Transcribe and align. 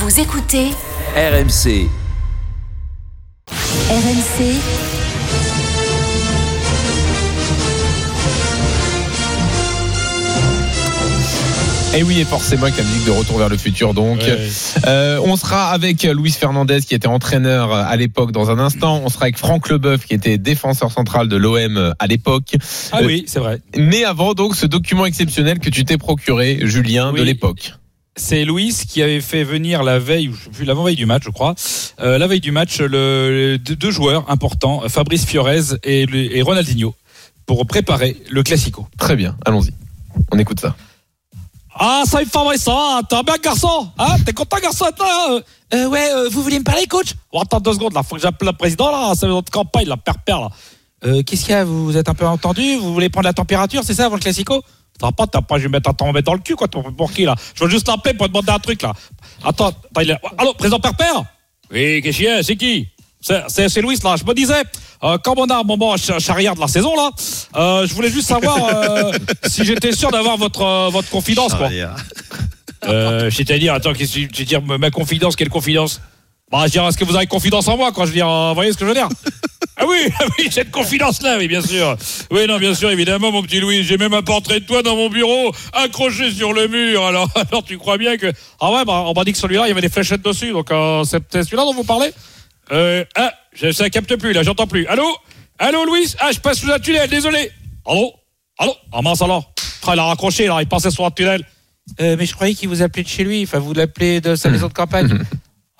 Vous 0.00 0.18
écoutez 0.20 0.70
RMC. 1.16 1.88
RMC, 3.90 4.60
Et 11.92 12.04
oui, 12.04 12.20
et 12.20 12.24
forcément 12.24 12.62
avec 12.66 12.76
la 12.76 12.84
musique 12.84 13.04
de 13.04 13.10
Retour 13.10 13.38
vers 13.38 13.48
le 13.48 13.56
futur. 13.56 13.94
Donc, 13.94 14.20
Euh, 14.86 15.18
on 15.24 15.34
sera 15.34 15.70
avec 15.70 16.04
Luis 16.04 16.30
Fernandez 16.30 16.80
qui 16.82 16.94
était 16.94 17.08
entraîneur 17.08 17.72
à 17.72 17.96
l'époque 17.96 18.30
dans 18.30 18.48
un 18.48 18.60
instant. 18.60 19.02
On 19.04 19.08
sera 19.08 19.24
avec 19.24 19.36
Franck 19.36 19.68
Leboeuf 19.68 20.06
qui 20.06 20.14
était 20.14 20.38
défenseur 20.38 20.92
central 20.92 21.26
de 21.26 21.36
l'OM 21.36 21.92
à 21.98 22.06
l'époque. 22.06 22.54
Ah 22.92 22.98
Euh, 23.02 23.06
oui, 23.06 23.24
c'est 23.26 23.40
vrai. 23.40 23.60
Mais 23.76 24.04
avant 24.04 24.34
donc 24.34 24.54
ce 24.54 24.66
document 24.66 25.04
exceptionnel 25.04 25.58
que 25.58 25.68
tu 25.68 25.84
t'es 25.84 25.98
procuré, 25.98 26.60
Julien, 26.62 27.12
de 27.12 27.22
l'époque. 27.22 27.72
C'est 28.20 28.44
Louis 28.44 28.74
qui 28.86 29.02
avait 29.02 29.22
fait 29.22 29.44
venir 29.44 29.82
la 29.82 29.98
veille, 29.98 30.28
ou 30.28 30.34
je 30.34 30.44
sais 30.44 30.50
plus, 30.50 30.64
l'avant-veille 30.66 30.94
du 30.94 31.06
match, 31.06 31.22
je 31.24 31.30
crois, 31.30 31.54
euh, 32.00 32.18
la 32.18 32.26
veille 32.26 32.40
du 32.40 32.50
match, 32.52 32.78
le, 32.80 33.56
deux 33.56 33.74
deux 33.76 33.90
joueurs 33.90 34.30
importants, 34.30 34.82
Fabrice 34.88 35.24
Fiorez 35.24 35.60
et, 35.84 36.04
le- 36.04 36.36
et 36.36 36.42
Ronaldinho, 36.42 36.94
pour 37.46 37.66
préparer 37.66 38.16
le 38.28 38.42
Classico. 38.42 38.86
Très 38.98 39.16
bien, 39.16 39.36
allons-y. 39.46 39.72
On 40.32 40.38
écoute 40.38 40.60
ça. 40.60 40.76
Ah, 41.74 42.02
ça, 42.06 42.18
Fabrice, 42.30 42.62
ça 42.62 42.72
va 42.72 43.00
T'es 43.08 43.16
un 43.16 43.22
bien 43.22 43.36
garçon 43.42 43.88
Hein 43.98 44.16
T'es 44.26 44.34
content, 44.34 44.58
garçon 44.62 44.84
hein 45.00 45.40
euh, 45.72 45.86
Ouais, 45.88 46.10
euh, 46.12 46.28
vous 46.30 46.42
voulez 46.42 46.58
me 46.58 46.64
parler, 46.64 46.84
coach? 46.86 47.14
Oh, 47.32 47.40
Attends 47.40 47.60
deux 47.60 47.72
secondes, 47.72 47.94
là, 47.94 48.02
faut 48.02 48.16
que 48.16 48.20
j'appelle 48.22 48.48
le 48.48 48.52
président, 48.52 48.90
là, 48.90 49.12
c'est 49.18 49.28
notre 49.28 49.50
campagne, 49.50 49.86
la 49.88 49.96
père-père, 49.96 50.40
là. 50.40 50.50
Euh, 51.06 51.22
Qu'est-ce 51.22 51.46
qu'il 51.46 51.52
y 51.52 51.54
a? 51.54 51.64
Vous 51.64 51.96
êtes 51.96 52.10
un 52.10 52.14
peu 52.14 52.26
entendu? 52.26 52.76
Vous 52.76 52.92
voulez 52.92 53.08
prendre 53.08 53.24
la 53.26 53.32
température, 53.32 53.82
c'est 53.82 53.94
ça, 53.94 54.04
avant 54.04 54.16
le 54.16 54.20
Classico? 54.20 54.62
T'as 54.98 55.12
pas, 55.12 55.26
t'as 55.26 55.40
pas, 55.40 55.56
je 55.58 55.62
vais 55.62 55.68
mettre 55.68 55.88
un 55.88 55.94
thermomètre 55.94 56.26
dans 56.26 56.34
le 56.34 56.40
cul, 56.40 56.56
quoi, 56.56 56.68
pour 56.68 57.12
qui, 57.12 57.24
là? 57.24 57.34
Je 57.54 57.64
veux 57.64 57.70
juste 57.70 57.88
l'appeler 57.88 58.14
pour 58.14 58.26
te 58.26 58.32
demander 58.32 58.52
un 58.52 58.58
truc, 58.58 58.82
là. 58.82 58.92
Attends, 59.44 59.68
attends, 59.68 60.00
il 60.02 60.10
est... 60.10 60.16
Allô, 60.36 60.52
président 60.54 60.78
père-père 60.78 61.24
Oui, 61.70 62.02
qu'est-ce 62.02 62.16
qu'il 62.18 62.26
y 62.26 62.28
a? 62.28 62.42
C'est 62.42 62.56
qui? 62.56 62.88
C'est, 63.22 63.80
Louis, 63.80 63.96
là. 64.02 64.16
Je 64.16 64.24
me 64.24 64.34
disais, 64.34 64.62
euh, 65.02 65.16
comme 65.18 65.38
on 65.38 65.46
a 65.46 65.58
un 65.58 65.62
moment 65.62 65.96
ch- 65.96 66.22
charrière 66.22 66.54
de 66.54 66.60
la 66.60 66.68
saison, 66.68 66.94
là, 66.96 67.10
euh, 67.56 67.86
je 67.86 67.94
voulais 67.94 68.10
juste 68.10 68.28
savoir 68.28 68.58
euh, 68.64 69.12
si 69.46 69.64
j'étais 69.64 69.92
sûr 69.92 70.10
d'avoir 70.10 70.36
votre, 70.36 70.62
euh, 70.62 70.88
votre 70.90 71.08
confidence, 71.10 71.54
quoi. 71.54 71.68
Euh, 72.84 73.30
c'est-à-dire, 73.30 73.74
attends, 73.74 73.92
qu'est-ce 73.92 74.14
que 74.18 74.26
tu 74.32 74.42
veux 74.42 74.46
dire, 74.46 74.62
ma 74.62 74.90
confidence, 74.90 75.36
quelle 75.36 75.50
confidence? 75.50 76.00
Bah, 76.50 76.64
je 76.66 76.72
dirais, 76.72 76.88
est-ce 76.88 76.96
que 76.98 77.04
vous 77.04 77.14
avez 77.16 77.26
confiance 77.26 77.68
en 77.68 77.76
moi, 77.76 77.92
quoi 77.92 78.04
Je 78.04 78.10
veux 78.10 78.16
dire, 78.16 78.26
vous 78.28 78.54
voyez 78.54 78.72
ce 78.72 78.76
que 78.78 78.84
je 78.84 78.88
veux 78.90 78.94
dire? 78.96 79.08
Ah 79.80 79.86
oui, 79.88 80.12
ah 80.20 80.24
oui, 80.38 80.48
cette 80.50 80.70
confidence-là, 80.70 81.38
oui, 81.38 81.48
bien 81.48 81.62
sûr. 81.62 81.96
Oui, 82.30 82.46
non, 82.46 82.58
bien 82.58 82.74
sûr, 82.74 82.90
évidemment, 82.90 83.32
mon 83.32 83.42
petit 83.42 83.60
Louis, 83.60 83.82
j'ai 83.82 83.96
même 83.96 84.12
un 84.12 84.22
portrait 84.22 84.60
de 84.60 84.66
toi 84.66 84.82
dans 84.82 84.94
mon 84.94 85.08
bureau, 85.08 85.52
accroché 85.72 86.30
sur 86.30 86.52
le 86.52 86.68
mur. 86.68 87.06
Alors, 87.06 87.30
alors 87.50 87.64
tu 87.64 87.78
crois 87.78 87.96
bien 87.96 88.18
que... 88.18 88.30
Ah 88.60 88.70
ouais, 88.72 88.84
bah, 88.84 89.04
on 89.06 89.14
m'a 89.14 89.24
dit 89.24 89.32
que 89.32 89.38
celui-là, 89.38 89.64
il 89.64 89.68
y 89.68 89.72
avait 89.72 89.80
des 89.80 89.88
fléchettes 89.88 90.22
dessus, 90.22 90.52
donc 90.52 90.70
euh, 90.70 91.02
c'est 91.04 91.44
celui-là 91.44 91.64
dont 91.64 91.72
vous 91.72 91.84
parlez 91.84 92.12
euh, 92.72 93.04
Ah, 93.16 93.32
je, 93.54 93.72
ça 93.72 93.88
capte 93.88 94.14
plus, 94.16 94.32
là, 94.32 94.42
j'entends 94.42 94.66
plus. 94.66 94.86
Allô? 94.86 95.06
Allô, 95.58 95.84
Louis? 95.86 96.14
Ah, 96.18 96.30
je 96.32 96.40
passe 96.40 96.58
sous 96.58 96.70
un 96.70 96.78
tunnel, 96.78 97.08
désolé. 97.08 97.50
Allô? 97.86 98.12
Allô? 98.58 98.74
Ah 98.92 99.00
mince 99.00 99.22
alors 99.22 99.50
Ah, 99.86 99.92
Il 99.94 99.98
a 99.98 100.04
raccroché, 100.04 100.46
là, 100.46 100.58
il 100.60 100.68
passait 100.68 100.90
sur 100.90 101.06
un 101.06 101.10
tunnel. 101.10 101.42
Euh, 102.00 102.16
mais 102.18 102.26
je 102.26 102.34
croyais 102.34 102.54
qu'il 102.54 102.68
vous 102.68 102.82
appelait 102.82 103.02
de 103.02 103.08
chez 103.08 103.24
lui. 103.24 103.42
Enfin, 103.42 103.58
vous 103.58 103.72
l'appelez 103.72 104.20
de 104.20 104.36
sa 104.36 104.50
maison 104.50 104.68
de 104.68 104.72
campagne. 104.74 105.18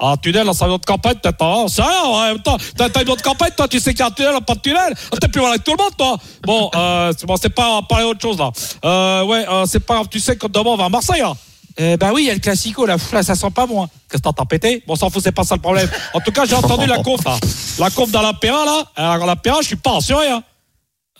Ah, 0.03 0.15
tunnel 0.21 0.47
sa 0.55 0.65
maison 0.65 0.79
de 0.79 0.85
campagne, 0.87 1.17
t'as 1.23 1.33
pas. 1.33 1.67
C'est 1.69 1.83
rien, 1.83 2.03
en 2.05 2.23
même 2.23 2.41
temps. 2.41 2.57
T'as 2.77 2.87
une 2.87 3.15
de 3.15 3.21
campagne, 3.23 3.51
toi, 3.55 3.69
tu 3.69 3.79
sais 3.79 3.91
qu'il 3.91 4.01
y 4.01 4.03
a 4.03 4.07
un 4.07 4.11
tunnel, 4.11 4.35
pas 4.47 4.55
de 4.55 4.61
tunnel. 4.61 4.95
Ah, 5.13 5.17
T'es 5.21 5.29
plus 5.29 5.41
voilà 5.41 5.55
avec 5.55 5.65
tout 5.65 5.73
le 5.73 5.83
monde, 5.83 5.95
toi. 5.97 6.17
Bon, 6.43 6.71
euh, 6.75 7.13
c'est 7.17 7.27
bon, 7.27 7.37
c'est 7.37 7.51
pas, 7.51 7.83
parler 7.87 8.07
autre 8.07 8.21
chose, 8.23 8.39
là. 8.39 8.51
Euh, 8.85 9.25
ouais, 9.25 9.45
euh, 9.47 9.65
c'est 9.67 9.81
pas 9.81 9.95
grave, 9.95 10.09
tu 10.11 10.19
sais 10.19 10.37
que 10.37 10.47
demain, 10.47 10.71
on 10.71 10.77
va 10.77 10.87
à 10.87 10.89
Marseille, 10.89 11.21
là. 11.21 11.35
Euh, 11.81 11.97
bah 11.99 12.11
oui, 12.15 12.23
il 12.23 12.27
y 12.29 12.31
a 12.31 12.35
le 12.35 12.41
classico, 12.41 12.87
là, 12.87 12.95
Pff, 12.97 13.13
là, 13.13 13.23
ça 13.23 13.35
sent 13.35 13.51
pas 13.51 13.67
bon. 13.67 13.85
hein. 13.85 13.89
Qu'est-ce 14.11 14.23
que 14.23 14.29
t'as 14.29 14.45
pété? 14.45 14.83
Bon, 14.87 14.95
on 14.95 14.97
s'en 14.97 15.11
fout, 15.11 15.23
c'est 15.23 15.33
pas 15.33 15.45
ça 15.45 15.55
le 15.55 15.61
problème. 15.61 15.89
En 16.15 16.21
tout 16.21 16.33
cas, 16.33 16.45
j'ai 16.47 16.55
entendu 16.55 16.87
la 16.87 17.03
conf, 17.03 17.23
là. 17.25 17.37
La 17.79 17.91
conf 17.91 18.11
dans 18.11 18.23
la 18.23 18.33
là. 18.43 18.85
Alors, 18.97 19.27
la 19.27 19.37
je 19.61 19.67
suis 19.67 19.77
pas 19.77 19.97
assuré, 19.99 20.29
hein. 20.29 20.43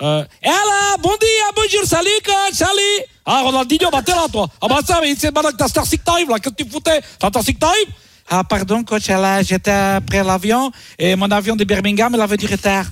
Euh, 0.03 0.25
et 0.43 0.49
là, 0.49 0.97
bon 1.03 1.11
dia, 1.11 1.51
bonjour, 1.55 1.87
salut, 1.87 2.09
coach, 2.25 2.55
salut. 2.55 3.05
Ah, 3.27 3.43
Ronaldinho, 3.45 3.91
bah 3.91 4.01
t'es 4.03 4.13
là, 4.13 4.25
toi. 4.33 4.49
Ah, 4.63 4.67
bah 4.67 4.79
ça, 4.87 4.99
mais 5.03 5.15
c'est 5.19 5.35
maintenant 5.35 5.51
que 5.51 5.57
t'as 5.57 5.69
Star 5.69 5.85
Sick 5.85 6.03
t'arrives, 6.03 6.31
là. 6.31 6.39
Qu'est-ce 6.39 6.55
que 6.55 6.63
tu 6.63 6.71
foutais? 6.71 7.01
T'as 7.19 7.29
Star 7.29 7.43
Sick 7.43 7.59
t'arrives 7.59 7.87
Ah, 8.33 8.45
pardon, 8.45 8.85
coach, 8.85 9.09
là, 9.09 9.43
j'étais 9.43 9.73
après 9.73 10.23
l'avion 10.23 10.71
et 10.97 11.17
mon 11.17 11.29
avion 11.33 11.57
de 11.57 11.65
Birmingham, 11.65 12.13
il 12.15 12.21
avait 12.21 12.37
du 12.37 12.47
retard. 12.47 12.85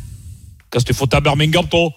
Qu'est-ce 0.68 0.84
que 0.84 0.92
tu 0.92 0.98
foutais 0.98 1.16
à 1.16 1.20
Birmingham, 1.20 1.64
toi? 1.68 1.90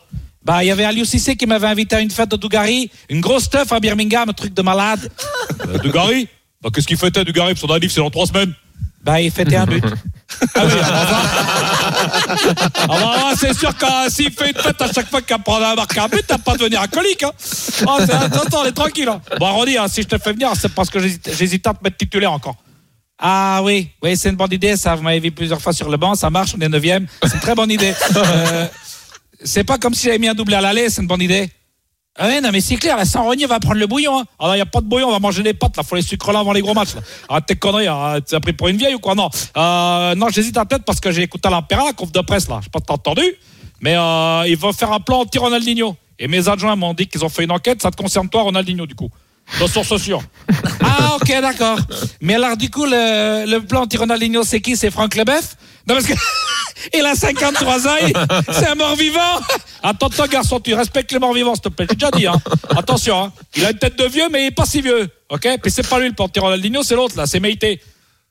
Bah, 0.46 0.64
il 0.64 0.68
y 0.68 0.72
avait 0.72 0.86
Aliou 0.86 1.06
Cissé 1.06 1.36
qui 1.36 1.48
m'avait 1.48 1.68
invité 1.68 1.96
à 1.96 2.02
une 2.02 2.12
fête 2.12 2.30
de 2.30 2.38
Dugarry, 2.38 2.92
une 3.10 3.20
grosse 3.20 3.46
stuff 3.46 3.72
à 3.72 3.80
Birmingham, 3.80 4.30
un 4.30 4.34
truc 4.34 4.54
de 4.54 4.62
malade. 4.62 5.10
Euh, 5.68 6.24
Bah, 6.62 6.70
qu'est-ce 6.72 6.86
qu'il 6.86 6.98
fêtait, 6.98 7.26
Dugarry? 7.26 7.58
Son 7.58 7.66
anniv, 7.72 7.90
c'est 7.92 8.00
dans 8.00 8.12
trois 8.12 8.28
semaines. 8.28 8.54
Bah, 9.04 9.20
il 9.20 9.32
fêtait 9.32 9.56
un 9.56 9.66
but. 9.66 9.84
Ah 10.56 10.62
oui, 10.66 10.72
ah 10.82 11.22
bah, 12.88 12.98
ouais, 12.98 13.36
c'est 13.38 13.54
sûr 13.58 13.76
que 13.78 13.86
euh, 13.86 14.10
s'il 14.10 14.32
fait 14.32 14.52
une 14.52 14.58
fête 14.58 14.82
à 14.82 14.92
chaque 14.92 15.10
fois 15.10 15.22
qu'il 15.22 15.38
prend 15.40 15.62
un 15.62 15.76
marque 15.76 15.98
un 15.98 16.08
but, 16.08 16.24
t'as 16.26 16.38
pas 16.38 16.56
devenir 16.56 16.80
alcoolique. 16.82 17.24
Hein. 17.24 17.32
Ah, 17.86 17.98
c'est, 18.00 18.14
attends, 18.14 18.62
on 18.62 18.66
est 18.66 18.72
tranquille. 18.72 19.10
Hein. 19.10 19.22
Bon, 19.40 19.52
Ronny, 19.54 19.78
hein, 19.78 19.88
si 19.90 20.02
je 20.02 20.08
te 20.08 20.18
fais 20.18 20.32
venir, 20.32 20.52
c'est 20.58 20.74
parce 20.74 20.90
que 20.90 21.00
j'hésite 21.00 21.68
à 21.68 21.74
te 21.74 21.84
mettre 21.84 21.98
titulaire 21.98 22.32
encore. 22.32 22.56
Ah 23.24 23.62
oui, 23.64 23.90
oui, 24.02 24.18
c'est 24.18 24.30
une 24.30 24.36
bonne 24.36 24.52
idée. 24.52 24.76
Ça, 24.76 24.96
vous 24.96 25.04
m'avez 25.04 25.20
vu 25.20 25.32
plusieurs 25.32 25.62
fois 25.62 25.74
sur 25.74 25.90
le 25.90 25.98
banc. 25.98 26.16
Ça 26.16 26.32
marche, 26.32 26.56
on 26.58 26.62
est 26.62 26.68
neuvième. 26.68 27.06
C'est 27.24 27.36
une 27.36 27.40
très 27.40 27.56
bonne 27.56 27.72
idée. 27.72 27.94
Euh, 28.16 28.68
c'est 29.44 29.64
pas 29.64 29.80
comme 29.80 29.96
si 29.96 30.06
j'avais 30.06 30.20
mis 30.20 30.28
un 30.28 30.36
doublé 30.36 30.56
à 30.56 30.62
l'aller. 30.62 30.90
C'est 30.90 31.02
une 31.02 31.08
bonne 31.08 31.22
idée. 31.22 31.50
Ah 32.18 32.28
ouais, 32.28 32.42
non, 32.42 32.50
mais 32.52 32.60
c'est 32.60 32.76
clair, 32.76 32.98
la 32.98 33.06
Saint-Renier 33.06 33.46
va 33.46 33.60
prendre 33.60 33.80
le 33.80 33.88
bouillon. 33.88 34.20
Hein. 34.20 34.26
Alors, 34.38 34.56
il 34.56 34.58
n'y 34.58 34.62
a 34.62 34.66
pas 34.66 34.82
de 34.82 34.86
bouillon, 34.86 35.08
on 35.08 35.12
va 35.12 35.20
manger 35.20 35.44
des 35.44 35.54
pâtes, 35.54 35.78
là. 35.78 35.84
Faut 35.84 35.96
les 35.96 36.02
sucres 36.02 36.32
là 36.34 36.40
avant 36.40 36.52
les 36.52 36.62
gros 36.62 36.74
matchs. 36.74 36.96
Là. 36.96 37.02
Arrête 37.30 37.46
tes 37.46 37.56
conneries, 37.56 37.88
hein. 37.88 38.20
tu 38.28 38.36
as 38.36 38.40
pris 38.42 38.54
pour 38.54 38.68
une 38.68 38.78
vieille 38.78 38.96
ou 38.96 39.00
quoi? 39.00 39.16
Non, 39.16 39.30
euh, 39.56 40.16
non 40.16 40.28
j'hésite 40.30 40.58
à 40.58 40.66
tête 40.66 40.84
parce 40.86 41.00
que 41.00 41.12
j'ai 41.12 41.22
écouté 41.22 41.48
à 41.48 41.52
l'Impéra, 41.52 41.86
la 41.86 41.94
conf 41.94 42.12
de 42.12 42.22
presse, 42.22 42.50
là. 42.50 42.58
Je 42.60 42.66
sais 42.66 42.70
pas 42.70 42.80
si 42.80 42.86
t'as 42.86 42.96
entendu, 42.96 43.24
mais 43.80 43.96
euh, 43.96 44.44
ils 44.46 44.58
vont 44.58 44.74
faire 44.74 44.92
un 44.92 45.00
plan 45.00 45.22
anti-Ronaldinho. 45.22 45.96
Et 46.20 46.28
mes 46.28 46.50
adjoints 46.50 46.76
m'ont 46.76 46.94
dit 46.94 47.08
qu'ils 47.08 47.24
ont 47.24 47.30
fait 47.30 47.46
une 47.46 47.52
enquête, 47.52 47.82
ça 47.82 47.92
te 47.92 47.96
concerne 47.96 48.30
toi, 48.30 48.42
Ronaldinho, 48.44 48.86
du 48.86 48.94
coup? 48.94 49.10
De 49.60 49.68
source 49.68 49.98
sûre. 49.98 50.22
Ah, 50.84 51.16
ok, 51.16 51.28
d'accord. 51.42 51.78
Mais 52.22 52.36
alors, 52.36 52.58
du 52.58 52.70
coup, 52.70 52.86
le, 52.86 53.46
le 53.46 53.60
plan 53.60 53.82
anti-Ronaldinho, 53.82 54.44
c'est 54.44 54.62
qui? 54.62 54.76
C'est 54.76 54.92
Franck 54.92 55.16
Leboeuf 55.16 55.56
Non, 55.88 55.96
parce 55.96 56.06
que. 56.06 56.14
Il 56.96 57.06
a 57.06 57.14
53 57.14 57.88
ans, 57.88 57.96
c'est 58.52 58.68
un 58.68 58.74
mort-vivant. 58.76 59.40
Attends, 59.84 60.10
toi, 60.10 60.28
garçon, 60.28 60.60
tu 60.60 60.74
respectes 60.74 61.12
les 61.12 61.20
morts-vivants, 61.20 61.54
s'il 61.54 61.62
te 61.62 61.70
plaît. 61.70 61.86
J'ai 61.88 61.96
déjà 61.96 62.10
dit, 62.10 62.26
hein. 62.26 62.42
Attention, 62.76 63.26
hein. 63.26 63.32
Il 63.56 63.64
a 63.66 63.70
une 63.72 63.78
tête 63.78 63.98
de 64.00 64.06
vieux, 64.06 64.28
mais 64.32 64.44
il 64.44 64.48
est 64.48 64.52
pas 64.52 64.66
si 64.66 64.82
vieux. 64.82 65.08
Ok? 65.30 65.48
Puis 65.62 65.72
c'est 65.72 65.88
pas 65.88 66.00
lui 66.00 66.08
le 66.08 66.16
portier 66.16 66.42
Ronaldinho, 66.42 66.82
c'est 66.82 66.96
l'autre, 66.96 67.16
là, 67.18 67.28
c'est 67.28 67.40
Meïté. 67.40 67.80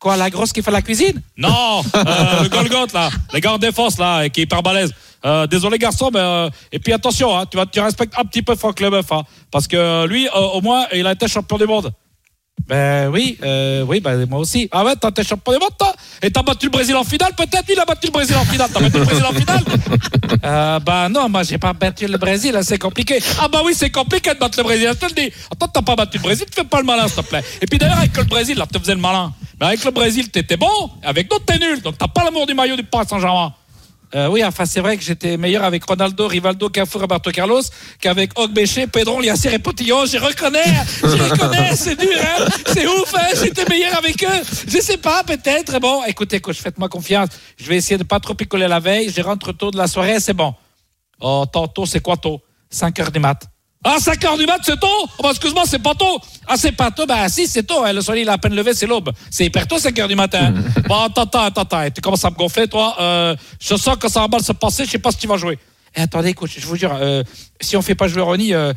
Quoi, 0.00 0.16
la 0.16 0.30
grosse 0.30 0.52
qui 0.52 0.62
fait 0.62 0.70
la 0.72 0.82
cuisine? 0.82 1.22
Non, 1.36 1.82
euh, 1.94 2.42
le 2.42 2.48
Golgoth, 2.48 2.92
là, 2.92 3.10
les 3.32 3.40
gars 3.40 3.52
en 3.52 3.58
défense, 3.58 3.98
là, 3.98 4.28
qui 4.30 4.40
est 4.40 4.44
hyper 4.44 4.62
balèze. 4.62 4.92
Euh, 5.24 5.46
désolé, 5.46 5.78
garçon, 5.78 6.10
mais. 6.12 6.20
euh, 6.20 6.48
et 6.72 6.78
puis 6.78 6.92
attention, 6.92 7.36
hein, 7.36 7.44
tu, 7.50 7.56
vas, 7.56 7.66
tu 7.66 7.80
respectes 7.80 8.14
un 8.18 8.24
petit 8.24 8.42
peu 8.42 8.54
Franck 8.54 8.80
Leboeuf, 8.80 9.10
hein, 9.12 9.22
parce 9.50 9.66
que 9.68 10.06
lui, 10.06 10.26
euh, 10.28 10.38
au 10.54 10.60
moins, 10.62 10.86
il 10.92 11.06
a 11.06 11.12
été 11.12 11.28
champion 11.28 11.58
du 11.58 11.66
monde. 11.66 11.92
Ben 12.68 13.08
oui, 13.08 13.36
euh, 13.42 13.82
oui, 13.88 14.00
ben 14.00 14.26
moi 14.28 14.38
aussi. 14.38 14.68
Ah 14.70 14.84
ouais, 14.84 14.94
t'as 14.94 15.08
été 15.08 15.24
champion 15.24 15.54
du 15.54 15.58
monde, 15.58 15.70
toi? 15.78 15.92
Et 16.22 16.30
t'as 16.30 16.42
battu 16.42 16.66
le 16.66 16.70
Brésil 16.70 16.94
en 16.94 17.02
finale, 17.04 17.32
peut-être? 17.34 17.66
Lui, 17.66 17.72
il 17.74 17.80
a 17.80 17.84
battu 17.84 18.06
le 18.06 18.12
Brésil 18.12 18.36
en 18.36 18.44
finale. 18.44 18.68
T'as 18.72 18.80
battu 18.80 18.98
le 18.98 19.04
Brésil 19.04 19.24
en 19.24 19.32
finale? 19.32 19.64
Euh, 20.44 20.78
Ben 20.78 21.08
non, 21.08 21.28
moi, 21.28 21.42
j'ai 21.42 21.58
pas 21.58 21.72
battu 21.72 22.06
le 22.06 22.16
Brésil, 22.16 22.54
hein, 22.56 22.62
c'est 22.62 22.78
compliqué. 22.78 23.18
Ah 23.40 23.48
bah 23.48 23.60
oui, 23.64 23.72
c'est 23.74 23.90
compliqué 23.90 24.32
de 24.32 24.38
battre 24.38 24.56
le 24.58 24.62
Brésil, 24.64 24.88
je 24.92 24.98
te 24.98 25.06
le 25.06 25.12
dis. 25.28 25.34
Attends, 25.50 25.66
t'as 25.68 25.82
pas 25.82 25.96
battu 25.96 26.16
le 26.18 26.22
Brésil, 26.22 26.46
tu 26.48 26.54
fais 26.54 26.64
pas 26.66 26.78
le 26.78 26.84
malin, 26.86 27.08
s'il 27.08 27.16
te 27.22 27.28
plaît. 27.28 27.42
Et 27.60 27.66
puis 27.66 27.78
d'ailleurs, 27.78 27.98
avec 27.98 28.16
le 28.16 28.24
Brésil, 28.24 28.56
là, 28.56 28.66
tu 28.72 28.78
faisais 28.78 28.94
le 28.94 29.00
malin. 29.00 29.32
Mais 29.60 29.66
avec 29.66 29.84
le 29.84 29.90
Brésil, 29.90 30.30
t'étais 30.30 30.56
bon, 30.56 30.90
avec 31.02 31.28
d'autres, 31.28 31.44
t'es 31.44 31.58
nul. 31.58 31.82
Donc 31.82 31.98
t'as 31.98 32.08
pas 32.08 32.24
l'amour 32.24 32.46
du 32.46 32.54
maillot 32.54 32.76
du 32.76 32.84
Paris 32.84 33.06
Saint-Germain. 33.08 33.52
Euh, 34.14 34.26
oui, 34.28 34.44
enfin, 34.44 34.64
c'est 34.64 34.80
vrai 34.80 34.96
que 34.96 35.04
j'étais 35.04 35.36
meilleur 35.36 35.62
avec 35.62 35.84
Ronaldo, 35.84 36.26
Rivaldo, 36.26 36.68
Cafu, 36.68 36.98
Roberto 36.98 37.30
Carlos 37.30 37.62
qu'avec 38.00 38.36
Ogbeche, 38.38 38.86
Pedron, 38.92 39.20
Liacer 39.20 39.54
et 39.54 39.58
Potillon. 39.60 40.04
Je 40.04 40.18
reconnais, 40.18 40.64
je 41.02 41.30
reconnais, 41.30 41.76
c'est 41.76 41.94
dur, 41.94 42.08
hein. 42.20 42.44
C'est 42.66 42.86
ouf, 42.88 43.14
hein. 43.14 43.28
J'étais 43.40 43.64
meilleur 43.66 43.96
avec 43.96 44.22
eux. 44.24 44.42
Je 44.66 44.78
sais 44.80 44.96
pas, 44.96 45.22
peut-être. 45.22 45.78
Bon, 45.78 46.02
écoutez, 46.04 46.40
coach, 46.40 46.58
faites-moi 46.58 46.88
confiance. 46.88 47.28
Je 47.56 47.66
vais 47.66 47.76
essayer 47.76 47.98
de 47.98 48.02
pas 48.04 48.18
trop 48.18 48.34
picoler 48.34 48.66
la 48.66 48.80
veille. 48.80 49.12
Je 49.14 49.22
rentre 49.22 49.52
tôt 49.52 49.70
de 49.70 49.76
la 49.76 49.86
soirée, 49.86 50.18
c'est 50.18 50.34
bon. 50.34 50.54
Oh, 51.20 51.44
tantôt, 51.50 51.86
c'est 51.86 52.00
quoi 52.00 52.16
tôt? 52.16 52.40
5 52.70 52.98
heures 53.00 53.12
du 53.12 53.20
mat. 53.20 53.46
Ah, 53.82 53.96
5 53.98 54.22
heures 54.26 54.36
du 54.36 54.44
mat, 54.44 54.58
c'est 54.62 54.78
tôt? 54.78 54.86
Oh, 55.18 55.22
bah, 55.22 55.30
Excuse-moi, 55.30 55.62
c'est 55.66 55.78
pas 55.78 55.94
tôt. 55.94 56.20
Ah, 56.46 56.56
c'est 56.58 56.72
pas 56.72 56.90
tôt 56.90 57.06
Bah 57.06 57.28
si, 57.30 57.46
c'est 57.46 57.62
tôt. 57.62 57.82
hein. 57.82 57.94
Le 57.94 58.02
soleil, 58.02 58.22
il 58.24 58.28
a 58.28 58.32
à 58.32 58.38
peine 58.38 58.54
levé, 58.54 58.74
c'est 58.74 58.86
l'aube. 58.86 59.10
C'est 59.30 59.46
hyper 59.46 59.66
tôt, 59.66 59.78
5 59.78 59.98
heures 59.98 60.08
du 60.08 60.16
matin. 60.16 60.52
bon, 60.88 60.96
attends, 60.96 61.22
attends, 61.22 61.44
attends, 61.44 61.60
attends. 61.62 61.90
Tu 61.94 62.02
commences 62.02 62.24
à 62.24 62.30
me 62.30 62.34
gonfler, 62.34 62.68
toi. 62.68 62.94
Euh, 63.00 63.34
je 63.58 63.74
sens 63.76 63.96
que 63.96 64.08
ça 64.10 64.20
va 64.20 64.28
mal 64.28 64.42
se 64.42 64.52
passer. 64.52 64.84
Je 64.84 64.90
sais 64.90 64.98
pas 64.98 65.10
si 65.12 65.16
tu 65.18 65.26
vas 65.26 65.38
jouer. 65.38 65.58
Eh, 65.96 66.02
attendez, 66.02 66.34
coach, 66.34 66.52
je 66.58 66.66
vous 66.66 66.76
jure, 66.76 66.94
euh, 67.00 67.24
si 67.60 67.74
on 67.76 67.82
fait 67.82 67.94
pas 67.94 68.06
jouer 68.06 68.20
Ronnie, 68.22 68.52
euh, 68.54 68.72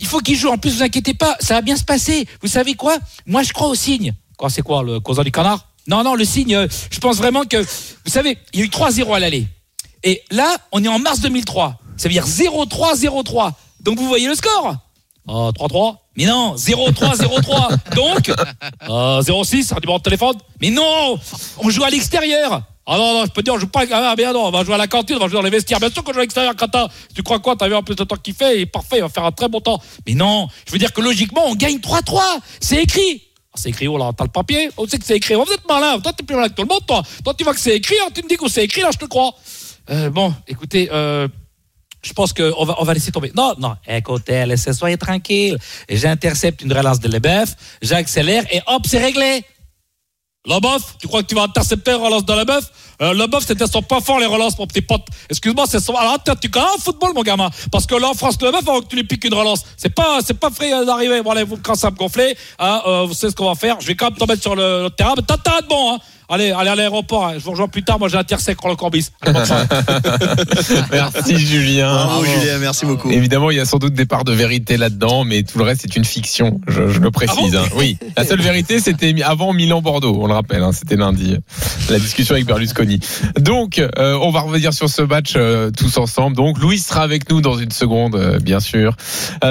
il 0.00 0.06
faut 0.06 0.18
qu'il 0.18 0.36
joue. 0.36 0.48
En 0.48 0.58
plus, 0.58 0.74
vous 0.76 0.82
inquiétez 0.82 1.14
pas, 1.14 1.36
ça 1.40 1.54
va 1.54 1.60
bien 1.62 1.76
se 1.76 1.84
passer. 1.84 2.26
Vous 2.42 2.48
savez 2.48 2.74
quoi? 2.74 2.98
Moi, 3.26 3.44
je 3.44 3.52
crois 3.52 3.68
au 3.68 3.74
signe. 3.76 4.12
Quoi, 4.36 4.50
c'est 4.50 4.62
quoi, 4.62 4.82
le 4.82 4.98
causant 4.98 5.22
du 5.22 5.30
canard? 5.30 5.68
Non, 5.86 6.02
non, 6.02 6.14
le 6.16 6.24
signe, 6.24 6.54
euh, 6.56 6.66
je 6.90 6.98
pense 6.98 7.16
vraiment 7.18 7.44
que... 7.44 7.56
Vous 7.58 8.10
savez, 8.10 8.36
il 8.52 8.60
y 8.60 8.62
a 8.62 8.66
eu 8.66 8.68
3-0 8.68 9.14
à 9.14 9.20
l'aller. 9.20 9.46
Et 10.02 10.22
là, 10.30 10.56
on 10.72 10.82
est 10.82 10.88
en 10.88 10.98
mars 10.98 11.20
2003. 11.20 11.78
Ça 11.96 12.08
veut 12.08 12.12
dire 12.12 12.26
0-3, 12.26 12.96
0-3. 12.96 13.52
Donc 13.80 13.98
vous 13.98 14.08
voyez 14.08 14.28
le 14.28 14.34
score 14.34 14.76
Ah, 15.28 15.50
3-3. 15.54 15.96
Mais 16.16 16.26
non, 16.26 16.56
03, 16.56 17.16
03. 17.16 17.68
Donc, 17.96 18.30
euh, 18.88 19.22
06, 19.44 19.72
un 19.72 19.76
numéro 19.80 19.98
de 19.98 20.02
téléphone. 20.02 20.34
Mais 20.60 20.70
non, 20.70 21.18
on 21.58 21.70
joue 21.70 21.84
à 21.84 21.90
l'extérieur. 21.90 22.62
Ah 22.86 22.96
non, 22.98 23.14
non, 23.14 23.24
je 23.24 23.30
peux 23.30 23.42
te 23.42 23.44
dire, 23.44 23.54
on 23.54 23.58
joue 23.58 23.68
pas. 23.68 23.84
Ah, 23.92 24.14
mais 24.18 24.24
non, 24.24 24.46
on 24.46 24.50
va 24.50 24.64
jouer 24.64 24.74
à 24.74 24.78
la 24.78 24.88
cantine, 24.88 25.16
on 25.16 25.20
va 25.20 25.28
jouer 25.28 25.36
dans 25.36 25.44
les 25.44 25.50
vestiaires. 25.50 25.78
Bien 25.78 25.90
sûr 25.90 26.02
qu'on 26.02 26.12
joue 26.12 26.18
à 26.18 26.22
l'extérieur, 26.22 26.56
Kata. 26.56 26.88
Tu 27.14 27.22
crois 27.22 27.38
quoi? 27.38 27.54
T'as 27.54 27.68
vu 27.68 27.74
un 27.76 27.82
peu 27.82 27.94
de 27.94 28.02
temps 28.02 28.16
qu'il 28.16 28.34
fait 28.34 28.60
et 28.60 28.66
parfait, 28.66 28.96
il 28.96 29.02
va 29.02 29.08
faire 29.08 29.24
un 29.24 29.32
très 29.32 29.48
bon 29.48 29.60
temps. 29.60 29.80
Mais 30.06 30.14
non, 30.14 30.48
je 30.66 30.72
veux 30.72 30.78
dire 30.78 30.92
que 30.92 31.00
logiquement, 31.00 31.42
on 31.46 31.54
gagne 31.54 31.78
3-3. 31.78 32.20
C'est 32.58 32.82
écrit. 32.82 33.22
Ah, 33.52 33.56
C'est 33.56 33.68
écrit, 33.70 33.86
oh 33.88 33.96
là, 33.96 34.10
t'as 34.16 34.24
le 34.24 34.30
papier? 34.30 34.70
On 34.76 34.86
sait 34.88 34.98
que 34.98 35.04
c'est 35.04 35.16
écrit. 35.16 35.36
Oh, 35.36 35.44
vous 35.46 35.52
êtes 35.52 35.68
malin, 35.68 36.00
toi 36.00 36.12
t'es 36.12 36.24
plus 36.24 36.34
malin 36.36 36.48
que 36.48 36.54
tout 36.54 36.62
le 36.62 36.68
monde, 36.68 36.84
toi. 36.86 37.02
Toi 37.24 37.34
tu 37.34 37.44
vois 37.44 37.54
que 37.54 37.60
c'est 37.60 37.76
écrit, 37.76 37.96
hein, 38.04 38.08
tu 38.14 38.22
me 38.22 38.28
dis 38.28 38.36
que 38.36 38.48
c'est 38.48 38.64
écrit, 38.64 38.80
là 38.82 38.90
je 38.92 38.98
te 38.98 39.06
crois. 39.06 39.32
Euh, 39.90 40.10
bon, 40.10 40.32
écoutez, 40.46 40.88
euh, 40.92 41.26
je 42.02 42.12
pense 42.12 42.32
qu'on 42.32 42.64
va, 42.64 42.76
on 42.78 42.84
va 42.84 42.94
laisser 42.94 43.12
tomber. 43.12 43.32
Non, 43.34 43.54
non, 43.58 43.76
écoutez, 43.86 44.46
laissez, 44.46 44.72
soyez 44.72 44.96
tranquille. 44.96 45.58
J'intercepte 45.88 46.62
une 46.62 46.72
relance 46.72 47.00
de 47.00 47.08
Leboeuf, 47.08 47.54
j'accélère 47.82 48.44
et 48.50 48.60
hop, 48.66 48.82
c'est 48.86 48.98
réglé. 48.98 49.44
Leboeuf, 50.46 50.96
tu 50.98 51.06
crois 51.06 51.22
que 51.22 51.28
tu 51.28 51.34
vas 51.34 51.42
intercepter 51.42 51.90
une 51.92 52.02
relance 52.02 52.24
de 52.24 52.32
Leboeuf? 52.32 52.70
Euh, 53.02 53.14
Leboeuf, 53.14 53.44
c'était 53.46 53.66
son 53.66 53.82
pas 53.82 54.00
fort, 54.00 54.18
les 54.20 54.26
relances, 54.26 54.58
mon 54.58 54.66
petit 54.66 54.82
pote. 54.82 55.02
Excuse-moi, 55.30 55.64
c'est 55.68 55.80
son... 55.80 55.94
Alors, 55.94 56.14
attends, 56.14 56.34
tu 56.40 56.48
connais 56.50 56.66
le 56.76 56.82
football, 56.82 57.12
mon 57.14 57.22
gamin 57.22 57.50
Parce 57.72 57.86
que 57.86 57.94
là, 57.94 58.08
en 58.08 58.14
France, 58.14 58.36
Leboeuf, 58.40 58.66
avant 58.68 58.80
que 58.80 58.86
tu 58.88 58.96
lui 58.96 59.04
piques 59.04 59.24
une 59.24 59.34
relance, 59.34 59.64
c'est 59.76 59.94
pas, 59.94 60.18
c'est 60.24 60.38
pas 60.38 60.50
frais 60.50 60.70
d'arriver. 60.84 61.22
Bon, 61.22 61.30
allez, 61.30 61.44
vous 61.44 61.56
commencez 61.56 61.86
à 61.86 61.90
me 61.90 61.96
gonfler. 61.96 62.36
Hein, 62.58 62.80
euh, 62.86 63.04
vous 63.06 63.14
savez 63.14 63.30
ce 63.30 63.36
qu'on 63.36 63.48
va 63.48 63.54
faire. 63.54 63.76
Je 63.80 63.86
vais 63.86 63.94
quand 63.94 64.10
même 64.10 64.18
tomber 64.18 64.36
sur 64.36 64.54
le, 64.54 64.82
le 64.84 64.90
terrain. 64.90 65.14
Mais 65.16 65.22
t'as 65.26 65.36
t'as 65.38 65.62
de 65.62 65.66
bon, 65.66 65.94
hein 65.94 65.98
Allez, 66.32 66.52
allez 66.52 66.70
à 66.70 66.76
l'aéroport. 66.76 67.26
hein. 67.26 67.32
Je 67.38 67.42
vous 67.44 67.50
rejoins 67.50 67.66
plus 67.66 67.82
tard. 67.82 67.98
Moi, 67.98 68.08
j'ai 68.08 68.16
intercepté 68.16 68.68
le 68.68 68.76
Corbis. 68.76 69.08
Allez, 69.22 69.32
bonne 69.32 69.44
soirée. 69.44 69.66
Merci 70.92 71.38
Julien. 71.38 71.92
Bravo. 71.92 72.24
Julien, 72.24 72.58
merci 72.58 72.86
beaucoup. 72.86 73.10
Évidemment, 73.10 73.50
il 73.50 73.56
y 73.56 73.60
a 73.60 73.64
sans 73.64 73.78
doute 73.78 73.94
des 73.94 74.06
parts 74.06 74.24
de 74.24 74.32
vérité 74.32 74.76
là-dedans, 74.76 75.24
mais 75.24 75.42
tout 75.42 75.58
le 75.58 75.64
reste 75.64 75.82
c'est 75.82 75.96
une 75.96 76.04
fiction. 76.04 76.60
Je, 76.68 76.88
je 76.88 77.00
le 77.00 77.10
précise. 77.10 77.56
Ah 77.56 77.62
hein. 77.64 77.68
Oui, 77.76 77.98
la 78.16 78.24
seule 78.24 78.40
vérité 78.40 78.80
c'était 78.80 79.14
avant 79.22 79.52
Milan-Bordeaux. 79.52 80.18
On 80.20 80.26
le 80.26 80.34
rappelle, 80.34 80.62
hein, 80.62 80.72
c'était 80.72 80.96
lundi. 80.96 81.36
La 81.88 81.98
discussion 81.98 82.34
avec 82.34 82.46
Berlusconi. 82.46 82.89
Donc, 83.38 83.78
euh, 83.78 84.18
on 84.20 84.30
va 84.30 84.40
revenir 84.40 84.72
sur 84.72 84.88
ce 84.88 85.02
match 85.02 85.34
euh, 85.36 85.70
tous 85.70 85.98
ensemble. 85.98 86.36
Donc, 86.36 86.58
Louis 86.58 86.78
sera 86.78 87.02
avec 87.02 87.30
nous 87.30 87.40
dans 87.40 87.56
une 87.58 87.70
seconde, 87.70 88.14
euh, 88.14 88.38
bien 88.38 88.60
sûr. 88.60 88.96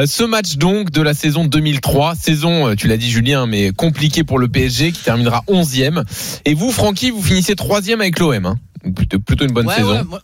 Ce 0.06 0.24
match 0.24 0.58
donc 0.58 0.92
de 0.92 1.02
la 1.02 1.14
saison 1.14 1.46
2003, 1.46 2.16
saison, 2.16 2.76
tu 2.76 2.88
l'as 2.88 2.98
dit 2.98 3.10
Julien, 3.10 3.46
mais 3.46 3.72
compliquée 3.72 4.24
pour 4.24 4.40
le 4.40 4.48
PSG 4.48 4.92
qui 4.92 5.04
terminera 5.04 5.44
11e. 5.48 6.04
Et 6.46 6.54
vous, 6.54 6.72
Francky, 6.72 7.12
vous 7.12 7.22
finissez 7.22 7.56
troisième 7.56 8.02
avec 8.02 8.20
l'OM. 8.20 8.46
Hein. 8.46 8.58
Plutôt, 8.96 9.20
plutôt 9.20 9.46
une 9.46 9.52
bonne 9.52 9.68
ouais, 9.68 9.76
saison. 9.76 9.92
ouais, 9.92 10.04
moi- 10.04 10.22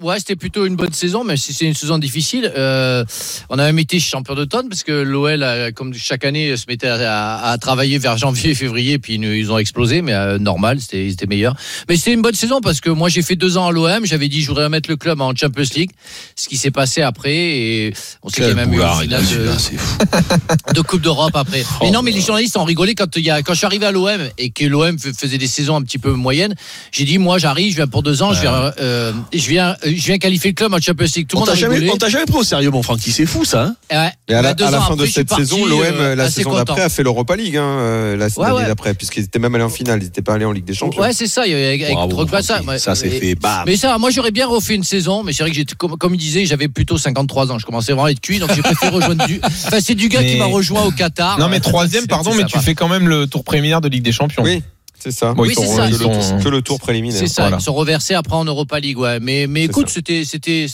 ouais, 0.00 0.18
c'était 0.18 0.36
plutôt 0.36 0.66
une 0.66 0.76
bonne 0.76 0.92
saison, 0.92 1.24
mais 1.24 1.36
si 1.36 1.52
c'est 1.52 1.66
une 1.66 1.74
saison 1.74 1.98
difficile. 1.98 2.52
Euh, 2.56 3.04
on 3.50 3.58
a 3.58 3.64
même 3.64 3.78
été 3.78 3.98
champion 4.00 4.34
d'automne 4.34 4.68
parce 4.68 4.82
que 4.82 4.92
l'OL, 4.92 5.42
euh, 5.42 5.70
comme 5.72 5.94
chaque 5.94 6.24
année, 6.24 6.56
se 6.56 6.64
mettait 6.68 6.88
à, 6.88 6.94
à- 7.40 7.50
à 7.52 7.58
travailler 7.58 7.98
vers 7.98 8.16
janvier, 8.16 8.54
février, 8.54 8.98
puis 8.98 9.14
ils, 9.14 9.20
nous- 9.20 9.32
ils 9.32 9.50
ont 9.52 9.58
explosé, 9.58 10.02
mais 10.02 10.12
euh, 10.12 10.38
normal, 10.38 10.80
c'était 10.80 11.04
ils 11.06 11.12
étaient 11.12 11.26
meilleurs. 11.26 11.54
Mais 11.88 11.96
c'était 11.96 12.12
une 12.12 12.22
bonne 12.22 12.34
saison 12.34 12.60
parce 12.60 12.80
que 12.80 12.90
moi 12.90 13.08
j'ai 13.08 13.22
fait 13.22 13.36
deux 13.36 13.56
ans 13.56 13.68
à 13.68 13.72
l'OM, 13.72 14.04
j'avais 14.04 14.28
dit 14.28 14.40
je 14.42 14.48
voudrais 14.48 14.68
mettre 14.68 14.88
le 14.90 14.96
club 14.96 15.20
en 15.20 15.34
Champions 15.34 15.64
League, 15.74 15.90
ce 16.36 16.48
qui 16.48 16.56
s'est 16.56 16.70
passé 16.70 17.02
après, 17.02 17.34
et 17.34 17.94
on 18.22 18.28
Quel 18.30 18.54
même 18.54 18.72
eu 18.72 18.80
une 18.80 19.00
finale 19.02 19.24
de, 19.26 20.72
de 20.74 20.80
Coupe 20.80 21.00
d'Europe 21.02 21.34
après. 21.36 21.64
Mais 21.82 21.90
non, 21.90 22.02
mais 22.02 22.10
les 22.10 22.20
journalistes 22.20 22.56
ont 22.56 22.64
rigolé 22.64 22.94
quand 22.94 23.16
y 23.16 23.30
a, 23.30 23.42
quand 23.42 23.52
je 23.52 23.58
suis 23.58 23.66
arrivé 23.66 23.86
à 23.86 23.92
l'OM 23.92 24.20
et 24.38 24.50
que 24.50 24.64
l'OM 24.64 24.98
faisait 24.98 25.38
des 25.38 25.46
saisons 25.46 25.76
un 25.76 25.82
petit 25.82 25.98
peu 25.98 26.12
moyennes. 26.12 26.54
J'ai 26.92 27.04
dit, 27.04 27.18
moi, 27.18 27.38
j'arrive, 27.38 27.70
je 27.72 27.76
viens 27.76 27.86
pour 27.86 28.02
deux 28.02 28.22
ans, 28.22 28.32
je 28.32 28.40
viens, 28.40 28.72
euh, 28.80 29.12
je 29.32 29.48
viens, 29.48 29.73
euh, 29.84 29.92
je 29.94 30.04
viens 30.06 30.18
qualifier 30.18 30.50
le 30.50 30.54
club 30.54 30.72
en 30.74 30.80
Champions 30.80 31.06
League. 31.16 31.26
Tout 31.28 31.36
le 31.36 31.38
On 31.38 31.40
monde 31.40 31.48
a 31.48 31.52
t'a 31.52 31.58
jamais, 31.58 31.74
rigolé. 31.76 31.92
on 31.92 31.96
t'a 31.96 32.08
jamais 32.08 32.24
pris 32.26 32.38
au 32.38 32.42
sérieux, 32.44 32.70
mon 32.70 32.82
Francky. 32.82 33.10
C'est 33.12 33.26
fou, 33.26 33.44
ça. 33.44 33.62
hein 33.64 33.76
Ouais. 33.90 34.10
Et 34.28 34.34
à 34.34 34.42
la, 34.42 34.54
Bah, 34.54 34.66
à 34.66 34.70
la 34.70 34.78
fin 34.80 34.92
après, 34.94 35.06
de 35.06 35.10
cette 35.10 35.28
parti, 35.28 35.44
saison, 35.46 35.64
l'OM, 35.66 35.80
euh, 35.82 36.14
la 36.14 36.30
saison 36.30 36.54
d'après, 36.54 36.82
a 36.82 36.88
fait 36.88 37.02
l'Europa 37.02 37.36
League, 37.36 37.56
hein, 37.56 37.62
euh, 37.62 38.16
la 38.16 38.26
Ouais, 38.26 38.50
ouais. 38.50 38.66
d'après, 38.66 38.94
puisqu'ils 38.94 39.24
étaient 39.24 39.38
même 39.38 39.54
allés 39.54 39.64
en 39.64 39.68
finale, 39.68 40.00
ils 40.00 40.04
n'étaient 40.04 40.22
pas 40.22 40.34
allés 40.34 40.44
en 40.44 40.52
Ligue 40.52 40.64
des 40.64 40.74
Champions. 40.74 41.00
Ouais, 41.02 41.12
c'est 41.12 41.26
ça. 41.26 41.46
il 41.46 41.52
y 41.52 41.54
avait- 41.54 41.84
Avec 41.84 41.94
Bravo, 41.94 42.26
ça. 42.42 42.60
Ça, 42.78 42.94
c'est 42.94 43.10
fait. 43.10 43.34
Bam. 43.34 43.64
Mais 43.66 43.76
ça, 43.76 43.96
moi, 43.98 44.10
j'aurais 44.10 44.30
bien 44.30 44.46
refait 44.46 44.74
une 44.74 44.84
saison, 44.84 45.22
mais 45.22 45.32
c'est 45.32 45.42
vrai 45.42 45.50
que 45.50 45.56
j'étais, 45.56 45.74
comme, 45.74 45.96
comme 45.96 46.14
il 46.14 46.18
disait, 46.18 46.44
j'avais 46.46 46.68
plutôt 46.68 46.98
53 46.98 47.50
ans. 47.52 47.58
Je 47.58 47.66
commençais 47.66 47.92
vraiment 47.92 48.06
à 48.06 48.10
être 48.10 48.20
cuit, 48.20 48.38
donc 48.38 48.50
j'ai 48.54 48.62
préféré 48.62 48.90
rejoindre 48.94 49.26
du. 49.26 49.40
Enfin, 49.44 49.78
c'est 49.80 49.94
du 49.94 50.08
gars 50.08 50.20
Mais- 50.20 50.32
qui 50.32 50.36
m'a 50.38 50.46
rejoint 50.46 50.82
au 50.84 50.90
Qatar. 50.90 51.38
Non 51.38 51.48
mais 51.48 51.60
troisième, 51.60 52.06
pardon, 52.06 52.32
mais 52.34 52.44
tu 52.44 52.58
fais 52.58 52.74
quand 52.74 52.88
même 52.88 53.08
le 53.08 53.26
tour 53.26 53.44
préliminaire 53.44 53.80
de 53.80 53.88
Ligue 53.88 54.02
des 54.02 54.12
Champions. 54.12 54.42
Oui, 54.42 54.62
c'est 55.04 55.10
ça. 55.12 55.32
Bon, 55.34 55.44
ils 55.44 55.48
Oui, 55.48 55.54
sont- 55.54 55.60
c'est 55.62 55.76
ça. 55.76 55.86
ils 55.88 55.96
que, 55.96 56.02
le 56.04 56.12
sont- 56.22 56.30
tour, 56.36 56.44
que 56.44 56.48
le 56.48 56.62
tour 56.62 56.80
préliminaire. 56.80 57.18
C'est 57.18 57.26
ça, 57.28 57.42
Voilà. 57.42 57.58
ils 57.60 57.62
sont 57.62 57.74
reversés 57.74 58.14
après 58.14 58.34
en 58.34 58.44
Europa 58.44 58.80
League, 58.80 58.98
ouais. 58.98 59.20
Mais, 59.20 59.46
mais 59.46 59.64
écoute, 59.64 59.88
c'était, 59.90 60.24
c'était, 60.24 60.66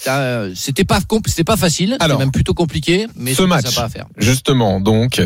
c'était, 0.55 0.85
pas, 0.85 1.01
c'était 1.27 1.45
pas 1.45 1.57
facile. 1.57 1.91
C'était 1.93 2.05
Alors, 2.05 2.19
même 2.19 2.31
plutôt 2.31 2.55
compliqué, 2.55 3.07
mais 3.17 3.35
ce 3.35 3.43
match. 3.43 3.67
sympa 3.67 3.87
à 3.87 3.89
faire. 3.89 4.07
Justement, 4.17 4.81
donc 4.81 5.21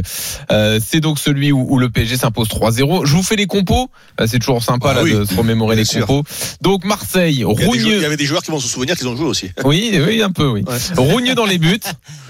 euh, 0.50 0.80
c'est 0.84 1.00
donc 1.00 1.18
celui 1.18 1.52
où, 1.52 1.66
où 1.70 1.78
le 1.78 1.90
PSG 1.90 2.16
s'impose 2.16 2.48
3-0. 2.48 3.04
Je 3.06 3.14
vous 3.14 3.22
fais 3.22 3.36
les 3.36 3.46
compos, 3.46 3.90
Euh, 4.20 4.26
c'est 4.28 4.38
toujours 4.38 4.62
sympa 4.62 4.88
Ah 4.90 4.94
là, 4.94 5.02
oui, 5.02 5.12
de 5.12 5.24
se 5.24 5.34
remémorer 5.34 5.74
bien 5.76 5.82
les 5.82 5.88
sûr. 5.88 6.06
compos. 6.06 6.28
Donc 6.62 6.84
Marseille, 6.84 7.40
joueurs, 7.40 7.56
il 7.58 7.62
y 7.62 7.66
Rougneux, 7.66 8.04
avait 8.04 8.16
des 8.16 8.24
joueurs 8.26 8.42
qui 8.42 8.50
vont 8.50 8.60
se 8.60 8.68
souvenir 8.68 8.96
qu'ils 8.96 9.08
ont 9.08 9.16
joué 9.16 9.26
aussi. 9.26 9.50
oui, 9.64 9.98
oui, 10.06 10.22
un 10.22 10.30
peu, 10.30 10.46
oui. 10.48 10.64
Rougneux 10.96 11.34
dans 11.34 11.46
les 11.46 11.58
buts, 11.58 11.80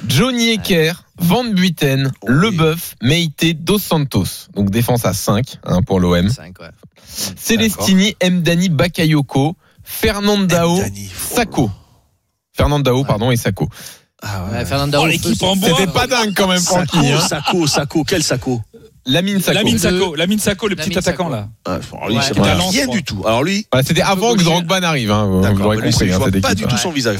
Johnny 0.08 0.50
Ecker, 0.50 0.92
Van 1.18 1.44
Buiten, 1.44 2.12
Oui. 2.22 2.34
Leboeuf, 2.34 2.96
Meite, 3.02 3.54
Dos 3.64 3.78
Santos. 3.78 4.48
Donc 4.54 4.70
défense 4.70 5.04
à 5.04 5.12
5 5.12 5.58
hein, 5.64 5.82
pour 5.82 6.00
l'OM. 6.00 6.26
Ouais. 6.26 6.32
Celestini, 7.36 8.16
Mdani, 8.22 8.68
Bakayoko, 8.68 9.56
Fernandao. 9.82 10.80
Sako. 11.34 11.70
Fernandao, 12.52 13.04
pardon, 13.04 13.30
et 13.30 13.36
Sako. 13.36 13.68
Ah 14.22 14.46
Ouais, 14.50 14.64
Fernando 14.64 14.98
Oh, 15.02 15.06
l'équipe 15.06 15.42
en 15.42 15.54
bois. 15.56 15.68
C'était 15.68 15.90
pas 15.92 16.06
dingue 16.06 16.32
quand 16.34 16.48
même, 16.48 16.60
Francky. 16.60 16.96
Sako, 16.96 17.06
Hein. 17.06 17.28
Sako, 17.28 17.66
Sako, 17.66 18.04
quel 18.04 18.22
Sako? 18.22 18.62
Lamine 19.06 19.40
Sako. 19.40 19.54
Lamine 19.58 19.72
Le- 19.74 19.78
Sako, 19.78 20.14
Lamine 20.14 20.38
Sako, 20.38 20.68
le 20.68 20.76
petit 20.76 20.96
attaquant 20.98 21.28
là. 21.28 21.48
Ah, 21.66 21.78
lui, 22.08 22.16
Qui 22.18 22.40
rien 22.78 22.86
du 22.88 23.02
tout. 23.04 23.22
Alors 23.26 23.42
lui, 23.42 23.66
C'était 23.84 24.00
avant 24.02 24.34
que. 24.34 24.42
Drogba 24.42 24.80
n'arrive, 24.80 25.10
hein, 25.10 25.26
vous 25.26 25.40
d'accord, 25.42 25.74
lui, 25.74 25.92
je 25.92 26.04
hein, 26.12 26.18
vois 26.18 26.30
pas 26.30 26.38
équipe. 26.52 26.54
du 26.56 26.64
tout 26.66 26.76
son 26.78 26.90
visage, 26.90 27.18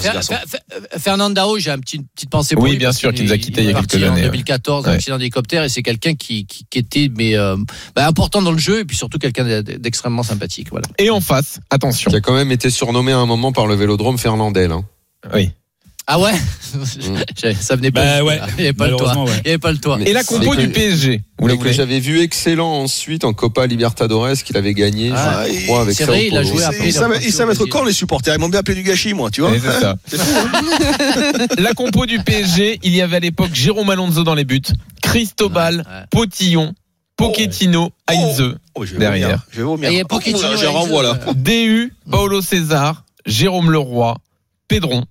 Fernandao, 0.99 1.59
j'ai 1.59 1.71
une 1.71 1.81
petite, 1.81 2.03
petite 2.15 2.31
pensée 2.31 2.55
pour 2.55 2.65
Oui, 2.65 2.71
lui. 2.73 2.79
bien 2.79 2.89
parce 2.89 2.99
sûr, 2.99 3.13
qu'il 3.13 3.25
nous 3.25 3.33
a 3.33 3.39
quittés 3.39 3.63
il 3.63 3.71
y 3.71 3.75
a 3.75 3.81
quelques 3.81 3.95
années, 3.95 4.09
En 4.09 4.15
ouais. 4.15 4.23
2014, 4.23 4.87
Ouais. 4.87 4.93
accident 4.93 5.19
d'hélicoptère, 5.19 5.63
et 5.65 5.69
c'est 5.69 5.83
quelqu'un 5.83 6.15
qui, 6.15 6.47
qui, 6.47 6.67
qui 6.69 6.79
était 6.79 7.11
mais, 7.17 7.37
euh, 7.37 7.57
bah, 7.95 8.07
important 8.07 8.43
dans 8.43 8.53
le 8.53 8.59
jeu, 8.59 8.81
et 8.81 8.85
puis 8.85 8.97
surtout 8.97 9.19
quelqu'un 9.19 9.45
d'e- 9.45 9.77
d'extrêmement 9.79 10.23
sympathique. 10.23 10.69
Voilà. 10.71 10.87
Et 10.99 11.11
en 11.11 11.21
face, 11.21 11.61
attention. 11.71 12.11
Qui 12.11 12.17
a 12.17 12.21
quand 12.21 12.35
même 12.35 12.53
été 12.53 12.71
surnommé 12.71 13.13
à 13.13 13.19
un 13.19 13.27
moment 13.27 13.53
par 13.53 13.67
le 13.67 13.75
vélodrome 13.75 14.19
Fernandel. 14.19 14.73
hein. 14.73 14.85
Oui. 15.35 15.51
Ah 16.07 16.19
ouais 16.21 16.33
Ça 17.61 17.77
venait 17.77 17.91
pas. 17.91 18.05
Bah 18.19 18.25
ouais. 18.25 18.41
Il 18.59 18.63
n'y 18.63 18.65
avait 18.69 18.73
pas 18.75 18.89
le 18.89 18.97
toit. 18.97 19.07
Malheureusement, 19.09 19.25
ouais. 19.25 19.41
Il 19.45 19.49
n'y 19.49 19.51
avait 19.51 19.59
pas 19.59 19.73
le 19.73 19.79
toit. 19.79 19.97
Mais- 19.99 20.11
Et 20.11 20.13
la 20.13 20.23
compo 20.25 20.55
du 20.55 20.69
PSG, 20.69 21.23
que 21.61 21.73
j'avais 21.73 22.01
vu 22.01 22.21
excellent 22.21 22.71
ensuite 22.83 23.25
en 23.25 23.33
Copa 23.33 23.67
Libertadores 23.67 24.35
qu'il 24.45 24.57
avait 24.57 24.75
gagné, 24.75 25.13
Ah, 25.15 25.45
je 25.49 25.65
crois, 25.65 25.81
avec 25.83 25.95
c'est 25.97 26.05
Sao 26.05 26.13
vrai, 26.13 26.27
il 26.27 26.37
a 26.37 26.43
joué 26.43 26.63
après, 26.65 26.89
Ils 26.89 27.33
savent 27.33 27.51
être 27.51 27.65
cons, 27.67 27.85
les 27.85 27.93
supporters? 27.93 28.35
Ils 28.35 28.41
m'ont 28.41 28.49
bien 28.49 28.61
appelé 28.61 28.75
du 28.77 28.83
gâchis, 28.83 29.15
moi, 29.15 29.31
tu 29.31 29.41
vois. 29.41 29.53
Ça. 29.81 29.97
La 31.59 31.73
compo 31.75 32.07
du 32.07 32.19
PSG, 32.21 32.81
il 32.83 32.95
y 32.95 33.01
avait 33.01 33.17
à 33.17 33.21
l'époque 33.21 33.55
Jérôme 33.55 33.91
Alonso 33.91 34.25
dans 34.25 34.35
les 34.35 34.45
buts, 34.45 34.61
Cristobal, 35.03 35.77
Ouais, 35.77 35.83
ouais. 35.83 36.07
Potillon, 36.11 36.75
Pochettino, 37.17 37.91
Heinze, 38.09 38.57
Oh, 38.75 38.85
je 38.85 38.93
vais 38.95 38.99
Derrière. 38.99 39.47
Je 39.53 39.59
vais 39.59 39.63
vomir. 39.63 39.89
Et 39.89 39.93
il 39.93 39.99
y 39.99 40.01
a 40.01 40.05
Pochettino, 40.05 40.49
Oh, 40.93 41.03
là. 41.03 41.19
euh, 41.29 41.33
DU, 41.35 41.95
Paulo 42.11 42.41
César, 42.43 43.05
Jérôme 43.25 43.71
Leroy, 43.71 44.17
Pedron, 44.69 45.05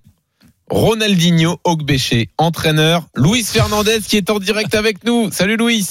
Ronaldinho, 0.70 1.58
Ogbéché, 1.64 2.28
entraîneur, 2.38 3.02
Luis 3.16 3.44
Fernandez 3.44 3.98
qui 4.08 4.16
est 4.16 4.30
en 4.30 4.38
direct 4.38 4.74
avec 4.74 5.04
nous. 5.04 5.30
Salut 5.30 5.56
Luis. 5.56 5.82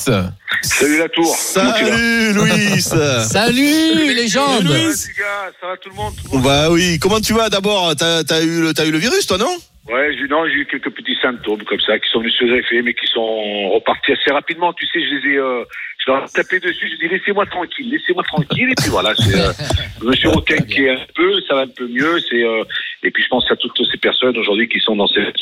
Salut 0.61 0.97
la 0.97 1.09
tour. 1.09 1.27
Salut, 1.35 2.33
Louis. 2.33 2.81
Salut, 2.81 4.13
légende 4.15 4.63
Ça 4.63 4.73
va, 4.73 4.77
les 4.77 4.83
gars? 5.17 5.51
Ça 5.61 5.67
va 5.67 5.77
tout 5.77 5.89
le 5.89 5.95
monde, 5.95 6.13
tout 6.15 6.27
le 6.31 6.37
monde? 6.37 6.43
Bah 6.45 6.69
oui, 6.71 6.97
comment 6.99 7.19
tu 7.19 7.33
vas 7.33 7.49
d'abord? 7.49 7.95
T'as 7.95 8.23
t'as 8.23 8.41
eu, 8.41 8.61
le- 8.61 8.73
t'as 8.73 8.85
eu 8.85 8.91
le 8.91 8.97
virus, 8.97 9.27
toi, 9.27 9.37
non? 9.37 9.55
Ouais, 9.89 10.15
j'ai 10.17 10.27
non, 10.29 10.45
j'ai 10.47 10.61
eu 10.61 10.65
quelques 10.65 10.91
petits 10.91 11.17
symptômes 11.21 11.61
comme 11.65 11.81
ça 11.81 11.99
qui 11.99 12.09
sont 12.09 12.19
venus 12.19 12.33
se 12.39 12.45
greffer, 12.45 12.81
mais 12.81 12.93
qui 12.93 13.05
sont 13.13 13.69
repartis 13.71 14.13
assez 14.13 14.31
rapidement. 14.31 14.71
Tu 14.73 14.85
sais, 14.87 14.99
je 15.01 15.15
les 15.27 15.33
ai, 15.33 15.37
euh, 15.37 15.65
je 16.05 16.11
leur 16.11 16.23
ai 16.23 16.27
tapé 16.33 16.59
dessus. 16.59 16.89
Je 16.91 17.07
dis 17.07 17.13
laissez-moi 17.13 17.45
tranquille, 17.45 17.89
laissez-moi 17.89 18.23
tranquille. 18.23 18.69
Et 18.71 18.75
puis 18.81 18.89
voilà, 18.89 19.13
c'est, 19.15 19.39
euh, 19.39 19.51
je 20.01 20.05
me 20.07 20.13
suis 20.15 20.27
requinqué 20.27 20.89
un 20.89 20.97
peu, 21.15 21.41
ça 21.47 21.55
va 21.55 21.61
un 21.61 21.67
peu 21.67 21.87
mieux. 21.87 22.19
C'est 22.29 22.43
euh, 22.43 22.63
et 23.03 23.11
puis 23.11 23.23
je 23.23 23.27
pense 23.29 23.49
à 23.51 23.55
toutes 23.55 23.77
ces 23.91 23.97
personnes 23.97 24.37
aujourd'hui 24.37 24.67
qui 24.67 24.79
sont 24.79 24.95
dans 24.95 25.07
cette 25.07 25.41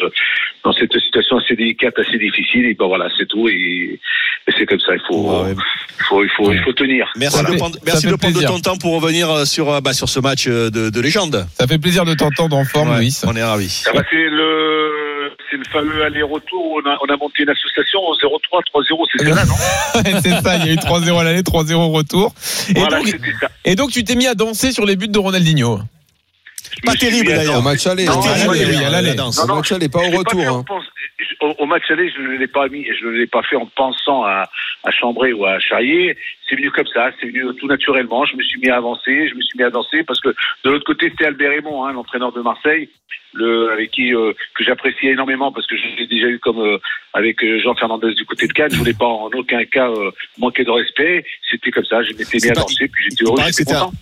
dans 0.64 0.74
cette 0.74 0.94
situation 1.00 1.38
assez 1.38 1.56
délicate, 1.56 1.98
assez 2.00 2.18
difficile. 2.18 2.66
Et 2.66 2.74
ben 2.74 2.88
voilà, 2.88 3.08
c'est 3.18 3.28
tout. 3.28 3.48
Et, 3.50 4.00
et 4.48 4.52
c'est 4.58 4.66
comme 4.66 4.80
ça. 4.80 4.94
Il 4.96 5.02
faut, 5.08 5.32
Ouais. 5.44 5.52
il 5.54 6.04
faut, 6.06 6.24
il 6.24 6.30
faut, 6.30 6.52
il 6.52 6.60
faut 6.64 6.74
tenir. 6.74 7.08
Merci 7.16 7.38
Voilà. 7.40 7.52
de 7.54 7.58
prendre, 7.58 7.78
merci 7.86 8.08
de, 8.08 8.16
prendre 8.16 8.40
de 8.42 8.46
ton 8.46 8.60
temps 8.60 8.78
pour 8.78 9.00
revenir 9.00 9.30
euh, 9.30 9.46
sur, 9.46 9.70
euh, 9.72 9.82
bah, 9.82 9.94
sur 9.94 10.10
ce 10.10 10.20
match 10.20 10.46
euh, 10.48 10.70
de, 10.70 10.90
de 10.90 11.00
légende. 11.02 11.46
Ça 11.54 11.68
fait 11.68 11.78
plaisir 11.78 12.06
de 12.06 12.14
t'entendre 12.16 12.56
en 12.58 12.66
forme, 12.66 12.90
Ouais, 12.92 13.00
Luis. 13.00 13.16
on 13.26 13.36
est 13.36 13.44
ravis. 13.44 13.70
Ça 13.70 13.92
va, 13.94 14.02
c'est 14.10 14.16
le, 14.16 14.92
c'est 15.50 15.58
le 15.58 15.64
fameux 15.72 16.04
aller-retour 16.04 16.66
où 16.66 16.80
on 16.84 16.90
a, 16.90 16.98
on 17.08 17.14
a 17.14 17.18
monté 17.18 17.44
une 17.44 17.50
association 17.50 18.00
au 18.00 18.16
03 18.16 18.62
3-0, 18.74 19.06
c'est 19.18 19.34
ça, 19.34 19.46
non? 19.46 19.54
C'est 20.24 20.42
ça, 20.42 20.58
il 20.58 20.66
y 20.66 20.70
a 20.70 20.74
eu 20.74 20.76
3-0 20.78 21.20
à 21.20 21.24
l'aller, 21.24 21.42
3-0 21.42 21.74
au 21.76 21.90
retour. 21.90 22.34
Et, 22.70 22.74
Voilà, 22.74 22.98
donc, 22.98 23.08
c'était 23.08 23.34
ça. 23.40 23.48
et 23.66 23.76
donc 23.76 23.92
tu 23.92 24.04
t'es 24.04 24.16
mis 24.16 24.28
à 24.28 24.36
danser 24.36 24.72
sur 24.72 24.86
les 24.86 24.96
buts 24.96 25.08
de 25.08 25.20
Ronaldinho. 25.20 25.80
Pas 26.86 26.96
terrible, 26.96 27.28
d'ailleurs. 27.28 27.58
Au 27.58 27.62
match 27.62 27.86
aller, 27.86 28.06
Non, 28.06 28.20
oui, 28.50 28.64
à 28.84 28.90
l'aller. 28.90 29.10
la 29.10 29.14
danse. 29.16 29.40
Au 29.40 29.46
match 29.48 29.72
aller, 29.72 29.90
pas 29.90 30.00
au 30.00 30.18
retour. 30.18 30.42
hein. 30.48 30.64
Au, 31.42 31.56
au 31.60 31.66
match 31.66 31.84
aller, 31.90 32.10
je 32.10 32.22
ne 32.22 32.38
l'ai 32.38 32.48
pas 32.48 32.68
mis, 32.68 32.86
je 32.86 33.06
ne 33.06 33.12
l'ai 33.12 33.28
pas 33.28 33.44
fait 33.44 33.56
en 33.56 33.66
pensant 33.66 34.24
à, 34.24 34.50
à 34.84 34.92
Chambray 34.92 35.34
ou 35.34 35.46
à 35.46 35.60
Charrier. 35.60 36.18
C'est 36.50 36.56
venu 36.56 36.72
comme 36.72 36.88
ça, 36.88 37.12
c'est 37.20 37.28
venu 37.28 37.44
tout 37.60 37.68
naturellement. 37.68 38.26
Je 38.26 38.36
me 38.36 38.44
suis 38.44 38.60
mis 38.60 38.70
à 38.70 38.78
avancer, 38.78 39.28
je 39.30 39.36
me 39.36 39.42
suis 39.42 39.58
mis 39.58 39.64
à 39.64 39.70
danser 39.70 40.04
parce 40.04 40.20
que 40.20 40.30
de 40.64 40.70
l'autre 40.70 40.86
côté, 40.86 41.10
c'était 41.10 41.26
Albert 41.26 41.52
Raymond, 41.52 41.86
hein, 41.86 41.94
l'entraîneur 41.94 42.32
de 42.34 42.42
Marseille, 42.42 42.90
le, 43.34 43.72
avec 43.72 43.92
qui 43.92 44.14
euh, 44.14 44.34
que 44.56 44.64
j'appréciais 44.64 45.12
énormément 45.12 45.52
parce 45.54 45.66
que 45.68 45.78
je 45.78 45.84
l'ai 45.98 46.08
déjà 46.08 46.28
eu 46.28 46.40
comme 46.40 46.60
euh, 46.60 46.78
avec 47.14 47.42
euh, 47.44 47.60
Jean 47.64 47.74
Fernandez 47.76 48.14
du 48.14 48.26
côté 48.26 48.46
de 48.48 48.52
Cannes. 48.54 48.72
Je 48.74 48.78
voulais 48.78 48.94
pas 48.94 49.06
en 49.06 49.30
aucun 49.34 49.64
cas 49.64 49.90
euh, 49.90 50.12
manquer 50.38 50.66
de 50.66 50.72
respect. 50.72 51.24
C'était 51.50 51.72
comme 51.72 51.86
ça, 51.86 52.04
je 52.04 52.10
m'étais 52.10 52.38
mis 52.44 52.50
à 52.50 52.54
pas- 52.54 52.62
danser, 52.62 52.90
puis 52.92 53.06
j'étais 53.10 53.24
heureux, 53.24 53.38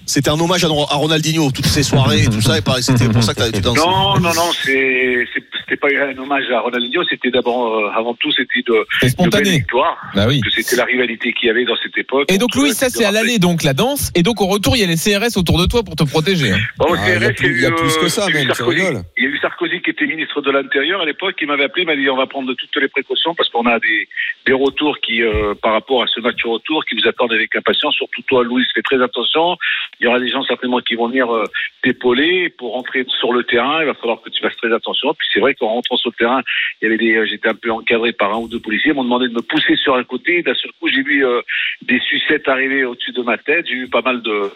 c'était 0.05 0.29
un, 0.29 0.39
hommage 0.39 0.63
à, 0.63 0.67
à 0.67 0.95
Ronaldinho, 0.95 1.51
toutes 1.51 1.65
ces 1.67 1.83
soirées 1.83 2.23
et 2.23 2.25
tout 2.25 2.41
ça. 2.41 2.59
Que 2.59 2.81
c'était 2.81 3.07
pour 3.11 3.23
ça 3.23 3.33
que 3.35 3.51
tu 3.51 3.61
dansais. 3.61 3.79
Non, 3.79 4.15
non, 4.19 4.33
non, 4.33 4.51
c'est, 4.53 5.27
c'est- 5.33 5.48
c'était 5.69 5.77
pas 5.79 5.87
un 5.89 6.17
hommage 6.17 6.49
à 6.51 6.59
Ronaldinho, 6.61 7.03
c'était 7.09 7.29
d'abord, 7.29 7.77
euh, 7.77 7.91
avant 7.95 8.13
tout, 8.15 8.31
c'était 8.31 8.61
de, 8.67 8.85
C'est 8.99 9.05
de 9.05 9.05
belles 9.05 9.11
spontané. 9.11 9.49
victoires. 9.51 9.97
Bah 10.15 10.25
oui. 10.27 10.41
Que 10.41 10.49
c'était 10.49 10.75
la 10.75 10.85
rivalité 10.85 11.31
qu'il 11.33 11.47
y 11.47 11.49
avait 11.51 11.65
dans 11.65 11.77
cette 11.83 11.97
époque. 11.97 12.31
Et 12.31 12.37
donc 12.37 12.55
Louis, 12.55 12.71
ça 12.71 12.85
l'équipe 12.87 12.97
de 12.99 13.03
c'est 13.03 13.05
à 13.07 13.11
l'aller 13.11 13.37
donc 13.39 13.63
la 13.63 13.73
danse 13.73 14.11
et 14.15 14.23
donc 14.23 14.41
au 14.41 14.47
retour 14.47 14.75
il 14.75 14.81
y 14.81 14.83
a 14.83 14.87
les 14.87 14.95
CRS 14.97 15.37
autour 15.37 15.59
de 15.59 15.65
toi 15.67 15.83
pour 15.83 15.95
te 15.95 16.03
protéger. 16.03 16.51
Bon, 16.77 16.87
il 16.95 17.21
y 17.21 17.25
a 17.25 17.29
plus- 17.31 17.55
il 17.55 17.61
y 17.61 17.65
a 17.65 17.69
eu, 17.69 17.75
plus 17.75 17.95
que 17.97 18.05
euh, 18.05 18.09
ça, 18.09 18.27
même, 18.29 18.47
Sarkozy. 18.53 18.81
Il 19.17 19.23
y 19.23 19.27
a 19.27 19.29
eu 19.29 19.37
Sarkozy 19.39 19.81
qui 19.81 19.91
était 19.91 20.05
ministre 20.07 20.41
de 20.41 20.51
l'Intérieur 20.51 21.01
à 21.01 21.05
l'époque, 21.05 21.35
qui 21.37 21.45
m'avait 21.45 21.65
appelé, 21.65 21.83
il 21.83 21.87
m'a 21.87 21.95
dit 21.95 22.09
on 22.09 22.17
va 22.17 22.25
prendre 22.27 22.51
toutes 22.53 22.75
les 22.81 22.87
précautions 22.87 23.35
parce 23.35 23.49
qu'on 23.49 23.65
a 23.65 23.79
des, 23.79 24.07
des 24.45 24.53
retours 24.53 24.97
qui, 24.99 25.21
euh, 25.21 25.53
par 25.61 25.73
rapport 25.73 26.03
à 26.03 26.07
ce 26.07 26.19
match 26.19 26.43
retour, 26.43 26.83
qui 26.85 26.95
vous 26.95 27.07
attendent 27.07 27.33
avec 27.33 27.55
impatience. 27.55 27.95
Surtout 27.95 28.21
toi, 28.27 28.43
Louis, 28.43 28.63
fais 28.73 28.81
très 28.81 29.01
attention. 29.01 29.57
Il 29.99 30.05
y 30.05 30.07
aura 30.07 30.19
des 30.19 30.29
gens 30.29 30.43
certainement 30.43 30.79
qui 30.79 30.95
vont 30.95 31.07
venir 31.07 31.31
euh, 31.33 31.43
t'épauler 31.83 32.49
pour 32.57 32.73
rentrer 32.73 33.05
sur 33.19 33.33
le 33.33 33.43
terrain. 33.43 33.81
Il 33.81 33.85
va 33.87 33.93
falloir 33.93 34.21
que 34.21 34.29
tu 34.29 34.41
fasses 34.41 34.55
très 34.57 34.73
attention. 34.73 35.13
Puis 35.13 35.27
c'est 35.33 35.39
vrai 35.39 35.53
qu'en 35.59 35.67
rentrant 35.67 35.97
sur 35.97 36.09
le 36.09 36.15
terrain, 36.15 36.41
il 36.81 36.85
y 36.85 36.87
avait 36.87 36.97
des, 36.97 37.15
euh, 37.15 37.25
j'étais 37.25 37.49
un 37.49 37.55
peu 37.55 37.71
encadré 37.71 38.13
par 38.13 38.33
un 38.33 38.37
ou 38.37 38.47
deux 38.47 38.59
policiers. 38.59 38.91
Ils 38.91 38.95
m'ont 38.95 39.03
demandé 39.03 39.27
de 39.27 39.33
me 39.33 39.41
pousser 39.41 39.75
sur 39.75 39.95
un 39.95 40.03
côté. 40.03 40.41
D'un 40.41 40.55
seul 40.55 40.71
coup, 40.79 40.87
j'ai 40.87 41.03
vu 41.03 41.25
euh, 41.25 41.41
des 41.81 41.99
sucettes 41.99 42.47
arriver 42.47 42.83
au-dessus 42.85 43.11
de 43.11 43.21
ma 43.21 43.37
tête. 43.37 43.67
J'ai 43.67 43.75
eu 43.75 43.87
pas 43.87 44.01
mal 44.01 44.21
de 44.21 44.51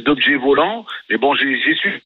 d'objets 0.00 0.36
volants. 0.36 0.86
Mais 1.08 1.16
bon, 1.16 1.34
j'ai 1.34 1.74
su. 1.74 2.02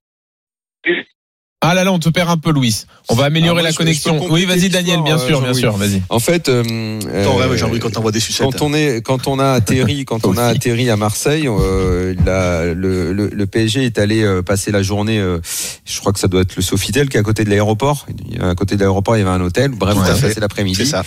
Ah 1.66 1.74
là 1.74 1.84
là, 1.84 1.92
on 1.92 1.98
te 1.98 2.08
perd 2.10 2.28
un 2.30 2.36
peu 2.36 2.52
Louis. 2.52 2.84
On 3.08 3.14
va 3.14 3.24
améliorer 3.24 3.60
Ah, 3.60 3.62
moi, 3.62 3.70
la 3.70 3.76
connexion. 3.76 4.26
Oui, 4.30 4.44
vas-y 4.44 4.68
Daniel, 4.68 5.00
bien 5.02 5.18
sûr, 5.18 5.40
bien 5.40 5.50
euh, 5.50 5.54
sûr, 5.54 5.76
vas-y. 5.76 6.02
En 6.08 6.18
fait, 6.18 6.48
euh, 6.48 6.62
T'en 6.62 7.40
euh, 7.40 7.78
quand 7.80 7.90
t'envoies 7.90 8.12
des 8.12 8.20
sucettes. 8.20 8.46
quand 8.46 8.62
on 8.62 8.74
est 8.74 9.00
quand 9.02 9.26
on 9.28 9.38
a 9.38 9.52
atterri 9.52 10.04
quand 10.04 10.26
on 10.26 10.36
a 10.36 10.44
atterri 10.44 10.90
à 10.90 10.96
Marseille, 10.96 11.46
euh, 11.48 12.14
la- 12.24 12.72
le, 12.74 13.12
le, 13.12 13.28
le 13.28 13.46
PSG 13.46 13.84
est 13.84 13.98
allé 13.98 14.24
passer 14.44 14.70
la 14.72 14.82
journée. 14.82 15.18
euh, 15.18 15.38
je 15.84 16.00
crois 16.00 16.12
que 16.12 16.18
ça 16.18 16.28
doit 16.28 16.42
être 16.42 16.56
le 16.56 16.62
Sofitel 16.62 17.08
qui 17.08 17.16
est 17.16 17.20
à 17.20 17.22
côté 17.22 17.44
de 17.44 17.50
l'aéroport. 17.50 18.06
À 18.40 18.54
côté 18.54 18.74
de 18.74 18.80
l'aéroport, 18.80 19.16
il 19.16 19.20
y 19.20 19.22
avait 19.22 19.30
un 19.30 19.40
hôtel. 19.40 19.70
Bref, 19.70 19.96
on 19.98 20.02
a 20.02 20.14
passé 20.14 20.40
l'après-midi. 20.40 20.76
C'est 20.76 20.84
ça. 20.90 21.02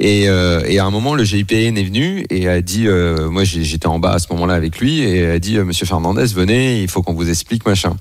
Et, 0.00 0.28
euh, 0.28 0.62
et 0.66 0.78
à 0.78 0.84
un 0.84 0.90
moment, 0.90 1.14
le 1.14 1.24
GIPN 1.24 1.76
est 1.76 1.84
venu 1.84 2.24
et 2.30 2.48
a 2.48 2.60
dit, 2.60 2.86
euh, 2.86 3.28
moi 3.30 3.44
j'étais 3.44 3.86
en 3.86 3.98
bas 3.98 4.12
à 4.12 4.18
ce 4.18 4.26
moment-là 4.32 4.54
avec 4.54 4.78
lui, 4.78 5.00
et 5.02 5.26
a 5.26 5.38
dit, 5.38 5.56
euh, 5.56 5.64
Monsieur 5.64 5.86
Fernandez, 5.86 6.26
venez, 6.34 6.82
il 6.82 6.88
faut 6.88 7.02
qu'on 7.02 7.14
vous 7.14 7.28
explique 7.28 7.66
machin. 7.66 7.96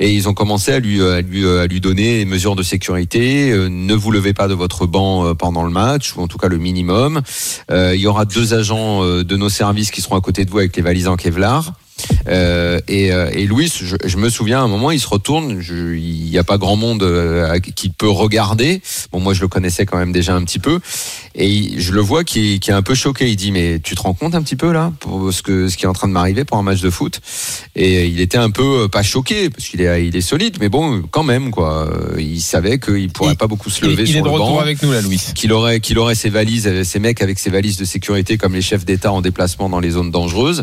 Et 0.00 0.12
ils 0.12 0.28
ont 0.28 0.34
commencé 0.34 0.72
à 0.72 0.80
lui, 0.80 1.02
à 1.02 1.20
lui, 1.20 1.29
à 1.38 1.66
lui 1.66 1.80
donner 1.80 2.24
mesures 2.24 2.56
de 2.56 2.62
sécurité. 2.62 3.50
euh, 3.50 3.68
ne 3.68 3.94
vous 3.94 4.10
levez 4.10 4.32
pas 4.34 4.48
de 4.48 4.54
votre 4.54 4.86
banc 4.86 5.24
euh, 5.24 5.34
pendant 5.34 5.64
le 5.64 5.70
match, 5.70 6.14
ou 6.16 6.20
en 6.20 6.28
tout 6.28 6.38
cas 6.38 6.48
le 6.48 6.58
minimum. 6.58 7.20
Euh, 7.70 7.94
il 7.94 8.00
y 8.00 8.06
aura 8.06 8.24
deux 8.24 8.54
agents 8.54 9.04
euh, 9.04 9.24
de 9.24 9.36
nos 9.36 9.48
services 9.48 9.90
qui 9.90 10.00
seront 10.00 10.16
à 10.16 10.20
côté 10.20 10.44
de 10.44 10.50
vous 10.50 10.58
avec 10.58 10.74
les 10.76 10.82
valises 10.82 11.08
en 11.08 11.16
Kevlar. 11.16 11.72
Euh, 12.28 12.80
et, 12.88 13.12
euh, 13.12 13.30
et 13.32 13.46
Louis, 13.46 13.72
je, 13.82 13.96
je 14.04 14.16
me 14.16 14.28
souviens 14.30 14.60
à 14.60 14.62
un 14.62 14.68
moment, 14.68 14.90
il 14.90 15.00
se 15.00 15.08
retourne. 15.08 15.60
il 15.70 16.30
n'y 16.30 16.38
a 16.38 16.44
pas 16.44 16.58
grand 16.58 16.76
monde 16.76 17.02
euh, 17.02 17.58
qui 17.58 17.88
peut 17.90 18.08
regarder. 18.08 18.80
Bon, 19.12 19.20
moi, 19.20 19.34
je 19.34 19.40
le 19.40 19.48
connaissais 19.48 19.86
quand 19.86 19.98
même 19.98 20.12
déjà 20.12 20.34
un 20.34 20.44
petit 20.44 20.58
peu, 20.58 20.80
et 21.34 21.48
il- 21.48 21.80
je 21.80 21.92
le 21.92 22.00
vois 22.00 22.24
qui 22.24 22.54
est, 22.54 22.58
qui 22.58 22.70
est 22.70 22.74
un 22.74 22.82
peu 22.82 22.94
choqué. 22.94 23.28
Il 23.28 23.36
dit 23.36 23.52
mais 23.52 23.80
tu 23.80 23.94
te 23.94 24.02
rends 24.02 24.14
compte 24.14 24.34
un 24.34 24.42
petit 24.42 24.56
peu 24.56 24.72
là 24.72 24.92
pour 25.00 25.32
ce 25.32 25.42
que 25.42 25.68
ce 25.68 25.76
qui 25.76 25.84
est 25.84 25.88
en 25.88 25.92
train 25.92 26.08
de 26.08 26.12
m'arriver 26.12 26.44
pour 26.44 26.56
un 26.58 26.62
match 26.62 26.80
de 26.80 26.90
foot? 26.90 27.20
Et 27.76 28.06
il 28.06 28.20
était 28.20 28.38
un 28.38 28.50
peu 28.50 28.82
euh, 28.84 28.88
pas 28.88 29.02
choqué 29.02 29.50
parce 29.50 29.68
qu'il 29.68 29.80
est 29.80 30.06
il 30.06 30.16
est 30.16 30.20
solide, 30.20 30.56
mais 30.60 30.68
bon, 30.68 31.02
quand 31.10 31.22
même 31.24 31.50
quoi. 31.50 31.90
Il 32.18 32.40
savait 32.40 32.78
qu'il 32.78 33.10
pourrait 33.10 33.32
Il- 33.32 33.36
pas 33.36 33.46
beaucoup 33.46 33.70
se 33.70 33.84
Il, 33.84 33.90
lever 33.90 34.02
il 34.04 34.10
est 34.10 34.12
sur 34.12 34.22
de 34.22 34.28
le 34.28 34.32
retour 34.32 34.50
banc 34.50 34.58
avec 34.60 34.82
nous 34.82 34.92
là, 34.92 35.00
Louis. 35.00 35.20
qu'il 35.34 35.52
aurait 35.52 35.80
qu'il 35.80 35.98
aurait 35.98 36.14
ses 36.14 36.30
valises, 36.30 36.82
ses 36.82 36.98
mecs 36.98 37.22
avec 37.22 37.38
ses 37.38 37.50
valises 37.50 37.76
de 37.76 37.84
sécurité 37.84 38.36
comme 38.38 38.54
les 38.54 38.62
chefs 38.62 38.84
d'État 38.84 39.12
en 39.12 39.20
déplacement 39.20 39.68
dans 39.68 39.80
les 39.80 39.90
zones 39.90 40.10
dangereuses. 40.10 40.62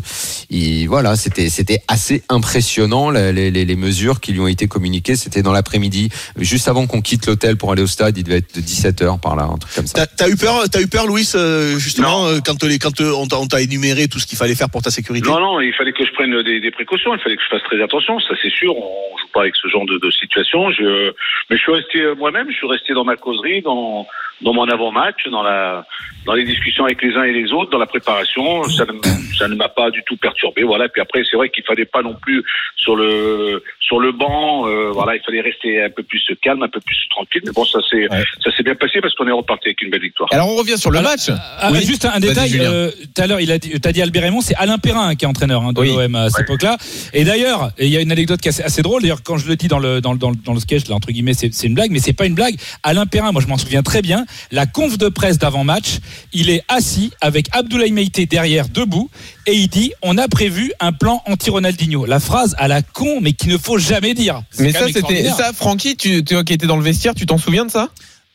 Et 0.50 0.88
voilà, 0.88 1.16
c'était 1.28 1.50
c'était 1.50 1.82
assez 1.88 2.24
impressionnant 2.30 3.10
les, 3.10 3.32
les, 3.34 3.52
les 3.52 3.76
mesures 3.76 4.20
qui 4.22 4.32
lui 4.32 4.40
ont 4.40 4.48
été 4.48 4.68
communiquées. 4.68 5.16
C'était 5.16 5.42
dans 5.42 5.52
l'après-midi, 5.52 6.10
juste 6.38 6.68
avant 6.68 6.88
qu'on 6.88 7.02
quitte 7.02 7.28
l'hôtel 7.28 7.58
pour 7.58 7.72
aller 7.72 7.82
au 7.82 7.88
stade. 7.88 8.18
Il 8.18 8.24
devait 8.24 8.38
être 8.38 8.56
de 8.56 8.62
17 8.62 9.02
h 9.02 9.20
par 9.20 9.36
là, 9.36 9.44
un 9.44 9.58
truc 9.58 9.74
comme 9.76 9.88
ça. 9.88 10.08
T'as 10.08 10.30
eu 10.30 10.36
peur, 10.38 10.64
t'as 10.72 10.82
eu 10.82 10.88
peur, 10.88 11.06
Louis, 11.06 11.28
euh, 11.36 11.78
justement, 11.78 12.28
euh, 12.28 12.40
quand, 12.46 12.64
les, 12.64 12.80
quand 12.80 13.02
euh, 13.02 13.12
on 13.14 13.28
t'a- 13.28 13.62
énuméré 13.62 14.08
tout 14.08 14.20
ce 14.20 14.26
qu'il 14.28 14.38
fallait 14.38 14.56
faire 14.56 14.70
pour 14.70 14.82
ta 14.82 14.92
sécurité? 14.92 15.28
Non, 15.28 15.40
non, 15.40 15.60
il 15.60 15.74
fallait 15.74 15.92
que 15.94 16.06
je 16.06 16.12
prenne 16.14 16.42
des, 16.44 16.62
des 16.62 16.72
précautions, 16.72 17.14
il 17.16 17.20
fallait 17.20 17.36
que 17.36 17.42
je 17.44 17.50
fasse 17.50 17.64
très 17.64 17.82
attention, 17.82 18.20
ça 18.20 18.36
c'est 18.42 18.52
sûr, 18.52 18.76
on 18.78 19.18
joue 19.18 19.28
pas 19.34 19.42
avec 19.42 19.56
ce 19.56 19.68
genre 19.68 19.86
de, 19.86 19.98
de 19.98 20.12
situation. 20.12 20.72
Je, 20.72 21.12
mais 21.50 21.58
je 21.58 21.62
suis 21.62 21.72
resté 21.74 22.00
moi-même, 22.18 22.48
je 22.50 22.56
suis 22.56 22.68
resté 22.68 22.94
dans 22.94 23.04
ma 23.04 23.16
causerie, 23.16 23.62
dans, 23.62 24.06
dans 24.42 24.54
mon 24.54 24.68
avant-match, 24.70 25.28
dans, 25.32 25.42
la, 25.44 25.86
dans 26.26 26.34
les 26.34 26.46
discussions 26.46 26.86
avec 26.86 27.02
les 27.02 27.16
uns 27.16 27.24
et 27.24 27.34
les 27.34 27.52
autres, 27.52 27.72
dans 27.72 27.80
la 27.80 27.88
préparation. 27.88 28.64
Ça 28.66 28.86
ne, 28.86 28.94
ça 29.38 29.48
ne 29.48 29.56
m'a 29.56 29.70
pas 29.70 29.90
du 29.90 30.04
tout 30.06 30.18
perturbé. 30.18 30.64
Voilà. 30.64 30.88
Puis 30.90 31.02
après, 31.02 31.17
c'est 31.24 31.38
vrai 31.38 31.50
qu'il 31.50 31.64
fallait 31.64 31.86
pas 31.86 32.02
non 32.02 32.16
plus 32.16 32.44
sur 32.76 32.96
le 32.96 33.64
sur 33.88 34.00
le 34.00 34.12
banc. 34.12 34.68
euh, 34.68 34.92
voilà, 34.94 35.16
il 35.16 35.22
fallait 35.26 35.42
rester 35.42 35.82
un 35.82 35.90
peu 35.90 36.04
plus 36.04 36.22
calme, 36.42 36.62
un 36.64 36.68
peu 36.68 36.80
plus 36.82 36.98
tranquille. 37.10 37.42
Mais 37.46 37.52
bon, 37.54 37.66
ça 37.66 37.80
s'est 37.90 38.08
Ouais. 38.12 38.24
ça 38.44 38.52
s'est 38.56 38.64
bien 38.64 38.76
passé 38.76 39.00
parce 39.02 39.14
qu'on 39.16 39.28
est 39.28 39.32
reparti 39.32 39.70
avec 39.70 39.82
une 39.82 39.90
belle 39.90 40.02
victoire. 40.02 40.30
Alors 40.32 40.50
on 40.52 40.56
revient 40.56 40.78
sur 40.78 40.92
le 40.92 41.00
Alors, 41.00 41.12
match. 41.12 41.30
Ah, 41.60 41.70
Oui. 41.72 41.84
Juste 41.86 42.06
un, 42.06 42.20
détail. 42.20 42.58
Euh, 42.60 42.92
Tout 43.16 43.22
à 43.22 43.28
l'heure, 43.28 43.40
il 43.40 43.52
a 43.52 43.58
dit, 43.58 43.72
t'as 43.80 43.92
dit 43.92 44.02
Albert 44.02 44.24
Raymond, 44.24 44.42
c'est 44.42 44.56
Alain 44.56 44.78
Perrin 44.78 45.16
qui 45.16 45.26
est 45.26 45.28
entraîneur 45.28 45.64
hein, 45.64 45.74
de 45.74 45.80
Oui. 45.82 45.88
l'OM 45.96 46.16
à 46.16 46.30
cette 46.30 46.42
époque-là. 46.42 46.78
Et 47.14 47.24
d'ailleurs, 47.24 47.72
il 47.80 47.88
y 47.88 47.98
a 47.98 48.02
une 48.02 48.12
anecdote 48.12 48.40
qui 48.42 48.50
est 48.50 48.52
assez, 48.52 48.64
assez 48.64 48.82
drôle. 48.82 49.02
D'ailleurs, 49.02 49.24
quand 49.24 49.38
je 49.38 49.48
le 49.48 49.56
dis 49.56 49.68
dans 49.68 49.80
le 49.80 50.02
dans 50.02 50.12
le 50.14 50.20
dans 50.20 50.30
le, 50.32 50.36
dans 50.36 50.54
le 50.54 50.60
sketch, 50.60 50.88
là, 50.90 50.96
entre 50.96 51.12
guillemets, 51.12 51.34
c'est 51.34 51.54
c'est 51.54 51.68
une 51.68 51.74
blague, 51.74 51.92
mais 51.92 52.00
c'est 52.00 52.14
pas 52.14 52.26
une 52.26 52.36
blague. 52.36 52.56
Alain 52.84 53.06
Perrin, 53.06 53.32
moi 53.32 53.42
je 53.42 53.48
m'en 53.48 53.58
souviens 53.58 53.84
très 53.84 54.02
bien. 54.02 54.26
La 54.52 54.66
conf 54.66 54.98
de 54.98 55.08
presse 55.10 55.38
d'avant-match, 55.38 56.00
il 56.34 56.50
est 56.50 56.64
assis 56.68 57.12
avec 57.22 57.48
Abdoulaye 57.54 57.92
Meïté 57.92 58.26
derrière, 58.26 58.68
debout, 58.70 59.10
et 59.46 59.54
il 59.54 59.68
dit 59.70 59.94
on 60.02 60.18
a 60.18 60.28
prévu 60.28 60.72
un 60.80 60.92
plan 60.92 61.22
anti-Ronaldinho. 61.26 62.06
La 62.06 62.20
phrase 62.20 62.56
à 62.58 62.68
la 62.68 62.82
con, 62.82 63.20
mais 63.22 63.32
qu'il 63.34 63.52
ne 63.52 63.58
faut 63.58 63.77
jamais 63.80 64.14
dire. 64.14 64.42
Mais 64.60 64.72
ça, 64.72 64.86
c'était 64.92 65.30
ça, 65.30 65.52
Francky, 65.54 65.96
tu, 65.98 66.24
tu 66.24 66.44
qui 66.44 66.54
étais 66.54 66.68
dans 66.68 66.78
le 66.78 66.84
vestiaire, 66.84 67.14
tu 67.16 67.26
t'en 67.26 67.38
souviens 67.38 67.66
de 67.66 67.72
ça? 67.72 67.90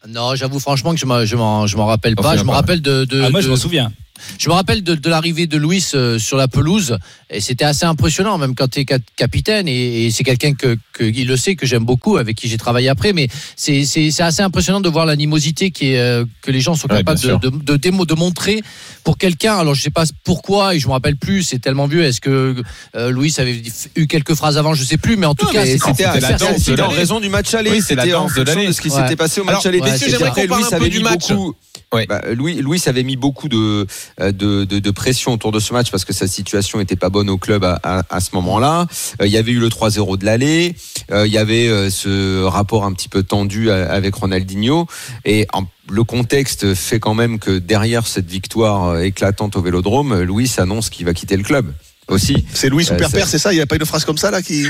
Non, 0.09 0.35
j'avoue 0.35 0.59
franchement 0.59 0.93
que 0.95 0.99
je 1.01 1.07
m'en, 1.07 1.25
je 1.25 1.37
m'en, 1.37 1.67
je 1.67 1.77
m'en 1.77 1.87
rappelle 1.87 2.17
pas. 2.17 2.37
Je 2.37 2.43
me 2.45 2.51
rappelle 2.51 2.83
de, 2.83 3.05
de, 3.05 3.23
Ah, 3.23 3.31
moi, 3.31 3.41
je 3.41 3.47
de- 3.47 3.51
m'en 3.51 3.57
souviens. 3.57 3.93
Je 4.39 4.49
me 4.49 4.55
rappelle 4.55 4.83
de, 4.83 4.95
de 4.95 5.09
l'arrivée 5.11 5.47
de 5.47 5.57
Louis 5.57 5.85
euh, 5.95 6.19
sur 6.19 6.37
la 6.37 6.47
pelouse 6.49 6.99
et 7.31 7.41
c'était 7.41 7.65
assez 7.65 7.85
impressionnant, 7.87 8.39
même 8.39 8.55
quand 8.55 8.69
tu 8.69 8.81
es 8.81 8.85
capitaine 9.17 9.67
et, 9.69 10.07
et 10.07 10.11
c'est 10.11 10.23
quelqu'un 10.25 10.53
que, 10.55 10.77
que 10.93 11.03
il 11.05 11.27
le 11.27 11.37
sait 11.37 11.57
que 11.57 11.67
j'aime 11.67 11.85
beaucoup, 11.85 12.17
avec 12.19 12.37
qui 12.37 12.49
j'ai 12.49 12.59
travaillé 12.59 12.89
après. 12.89 13.13
Mais 13.13 13.29
c'est, 13.57 13.85
c'est, 13.85 14.11
c'est 14.11 14.23
assez 14.23 14.43
impressionnant 14.43 14.81
de 14.81 14.89
voir 14.89 15.07
l'animosité 15.07 15.71
qui 15.71 15.93
est, 15.93 15.99
euh, 15.99 16.25
que 16.43 16.51
les 16.51 16.61
gens 16.61 16.75
sont 16.75 16.89
Ouais, 16.91 16.99
capables 16.99 17.21
de, 17.21 17.27
sûr. 17.27 17.41
de, 17.41 17.49
de, 17.51 17.77
démo- 17.77 18.07
de 18.07 18.15
montrer 18.15 18.63
pour 19.05 19.17
quelqu'un. 19.19 19.57
Alors 19.57 19.75
je 19.75 19.83
sais 19.83 19.91
pas 19.91 20.05
pourquoi 20.25 20.75
et 20.75 20.79
je 20.79 20.87
me 20.89 20.93
rappelle 20.93 21.17
plus. 21.17 21.43
C'est 21.43 21.59
tellement 21.59 21.87
vieux. 21.87 22.03
Est-ce 22.05 22.21
que 22.21 22.63
euh, 22.97 23.11
Louis 23.11 23.35
avait 23.39 23.63
eu 23.97 24.07
quelques 24.07 24.35
phrases 24.35 24.59
avant 24.59 24.75
Je 24.75 24.85
sais 24.85 24.99
plus, 24.99 25.17
mais 25.17 25.27
en 25.27 25.35
tout 25.35 25.47
Non, 25.47 25.53
cas 25.53 25.65
c'était 25.67 25.79
c'était 25.95 26.21
la 26.21 26.33
danse 26.35 26.69
en 26.69 26.75
l'année. 26.77 26.95
raison 26.95 27.21
du 27.21 27.29
match 27.29 27.53
aller. 27.55 27.71
Oui, 27.71 27.81
c'est 27.85 27.95
la 27.95 28.03
C'était 28.05 28.15
en 28.15 28.23
danse 28.25 28.35
de 28.35 28.45
de 28.45 28.73
ce 28.73 28.81
qui 28.81 28.89
Ouais. 28.91 29.03
s'était 29.03 29.17
passé 29.17 29.41
au 29.41 29.45
match 29.45 29.65
aller. 29.67 29.81
ouais, 29.81 29.91
messieurs, 29.91 30.07
c'est 30.11 30.19
j'aimerais 30.19 30.29
ça. 30.29 30.35
qu'on 30.35 30.41
Après, 30.43 30.47
parle 30.49 30.61
Louis 30.61 30.67
un 30.67 30.71
peu 30.79 30.85
avait 30.85 30.91
du 30.91 31.01
match. 31.01 31.29
beaucoup. 31.31 31.55
Ouais. 31.93 32.07
Bah, 32.07 32.23
Louis, 32.35 32.55
Louis 32.63 32.81
avait 32.87 33.03
mis 33.03 33.17
beaucoup 33.17 33.49
de, 33.49 33.87
euh, 34.21 34.33
de, 34.33 34.65
de, 34.65 34.79
de 34.79 34.91
pression 34.91 35.33
autour 35.33 35.53
de 35.53 35.61
ce 35.61 35.73
match 35.73 35.91
parce 35.91 36.05
que 36.05 36.13
sa 36.13 36.27
situation 36.27 36.81
était 36.81 36.97
pas 36.97 37.11
bonne 37.11 37.29
au 37.29 37.37
club 37.39 37.65
à, 37.65 37.79
à, 37.83 38.03
à 38.09 38.21
ce 38.21 38.31
moment-là. 38.35 38.87
Euh, 39.21 39.27
il 39.27 39.33
y 39.33 39.37
avait 39.37 39.53
eu 39.53 39.59
le 39.61 39.69
3-0 39.69 40.17
de 40.19 40.25
l'aller. 40.25 40.75
Euh, 41.11 41.27
il 41.27 41.33
y 41.33 41.39
avait 41.39 41.69
euh, 41.69 41.91
ce 41.91 42.43
rapport 42.45 42.85
un 42.85 42.93
petit 42.93 43.09
peu 43.09 43.23
tendu 43.23 43.71
à- 43.71 43.91
avec 43.93 44.15
Ronaldinho. 44.15 44.87
Et 45.25 45.47
en- 45.53 45.65
le 45.91 46.05
contexte 46.05 46.75
fait 46.75 46.99
quand 47.01 47.15
même 47.15 47.39
que 47.39 47.59
derrière 47.59 48.07
cette 48.07 48.31
victoire 48.31 48.99
éclatante 49.01 49.57
au 49.57 49.61
Vélodrome, 49.63 50.23
Louis 50.23 50.51
annonce 50.59 50.89
qu'il 50.91 51.05
va 51.05 51.13
quitter 51.13 51.37
le 51.37 51.43
club 51.43 51.73
aussi. 52.09 52.47
C'est 52.55 52.69
Louis 52.71 52.87
ou 52.91 52.95
Euh, 52.95 52.97
Père, 52.97 53.27
c'est 53.27 53.39
ça? 53.39 53.53
Il 53.53 53.57
n'y 53.57 53.63
a 53.63 53.67
pas 53.67 53.77
une 53.77 53.85
phrase 53.85 54.05
comme 54.05 54.17
ça 54.19 54.31
là 54.31 54.41
qui. 54.43 54.65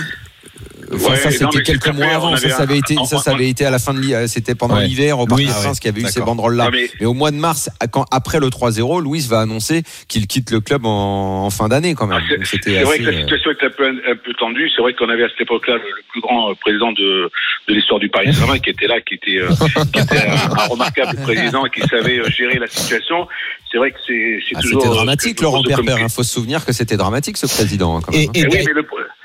Enfin, 0.95 1.11
Ouais, 1.11 1.17
ça 1.17 1.31
c'était 1.31 1.63
quelques 1.63 1.87
mois 1.89 2.07
clair, 2.07 2.17
avant. 2.17 2.37
Ça, 2.37 2.45
avait 2.47 2.51
ça 2.55 2.63
avait 2.63 2.75
un- 2.75 2.79
été, 2.79 2.97
ça, 3.07 3.19
ça 3.19 3.31
avait 3.33 3.49
été 3.49 3.65
à 3.65 3.71
la 3.71 3.79
fin 3.79 3.95
de 3.95 4.01
l'hiver. 4.01 4.29
C'était 4.29 4.55
pendant 4.55 4.77
Ouais. 4.77 4.87
l'hiver 4.87 5.19
au 5.19 5.27
Parc 5.27 5.41
des 5.41 5.47
Princes 5.47 5.81
qui 5.81 5.89
avait 5.89 6.03
eu 6.03 6.07
ces 6.07 6.21
banderoles 6.21 6.57
là. 6.57 6.65
Non, 6.67 6.71
mais- 6.73 6.91
Mais 7.01 7.07
au 7.07 7.15
mois 7.15 7.31
de 7.31 7.37
mars, 7.37 7.71
quand, 7.91 8.05
après 8.11 8.41
le 8.41 8.51
3-0, 8.51 9.01
Louis 9.01 9.27
va 9.29 9.41
annoncer 9.41 9.83
qu'il 10.09 10.27
quitte 10.27 10.51
le 10.51 10.61
club 10.61 10.85
en, 10.87 11.45
en 11.47 11.51
fin 11.51 11.69
d'année 11.69 11.95
quand 11.95 12.07
même. 12.07 12.19
Ah, 12.21 12.27
c'est- 12.29 12.37
Donc, 12.37 12.47
c'était 12.47 12.71
C'est 12.79 12.83
vrai 12.85 12.99
que 12.99 13.05
la 13.05 13.11
euh, 13.11 13.21
situation 13.21 13.51
était 13.53 13.67
un 13.67 13.71
peu, 13.71 13.87
un 13.89 14.17
peu 14.17 14.35
tendue. 14.39 14.69
C'est 14.75 14.83
vrai 14.83 14.95
qu'on 14.95 15.09
avait 15.09 15.25
à 15.25 15.29
cette 15.29 15.41
époque-là 15.41 15.75
le, 15.75 15.81
le 15.83 16.03
plus 16.11 16.21
grand 16.21 16.51
euh, 16.51 16.55
président 16.61 16.93
de, 16.93 17.31
de 17.69 17.75
l'histoire 17.75 17.99
du 18.01 18.09
Paris 18.09 18.27
Saint-Germain 18.33 18.59
qui 18.59 18.71
était 18.71 18.87
là, 18.87 19.01
qui 19.01 19.15
était, 19.15 19.39
euh, 19.39 19.49
qui 19.93 19.99
était 20.01 20.27
un, 20.27 20.51
un 20.59 20.67
remarquable 20.67 21.17
président 21.23 21.65
qui 21.65 21.81
savait 21.89 22.19
euh, 22.19 22.29
gérer 22.31 22.59
la 22.59 22.67
situation. 22.67 23.27
C'est 23.71 23.79
vrai 23.79 23.91
que 23.91 23.97
c'est 24.07 24.39
c'est 24.49 24.57
ah, 24.57 24.61
toujours. 24.61 24.83
c'était 24.83 24.95
dramatique, 24.95 25.41
Laurent 25.41 25.63
Perper. 25.63 25.87
comme- 25.93 26.01
Il 26.03 26.09
faut 26.11 26.23
se 26.23 26.33
souvenir 26.35 26.65
que 26.67 26.73
c'était 26.73 26.97
dramatique 26.99 27.37
ce 27.39 27.47
président. 27.47 27.97
hein, 27.97 28.01
quand 28.05 28.13
même, 28.13 28.21
Et, 28.35 28.41
hein. 28.41 28.49
et 28.53 28.65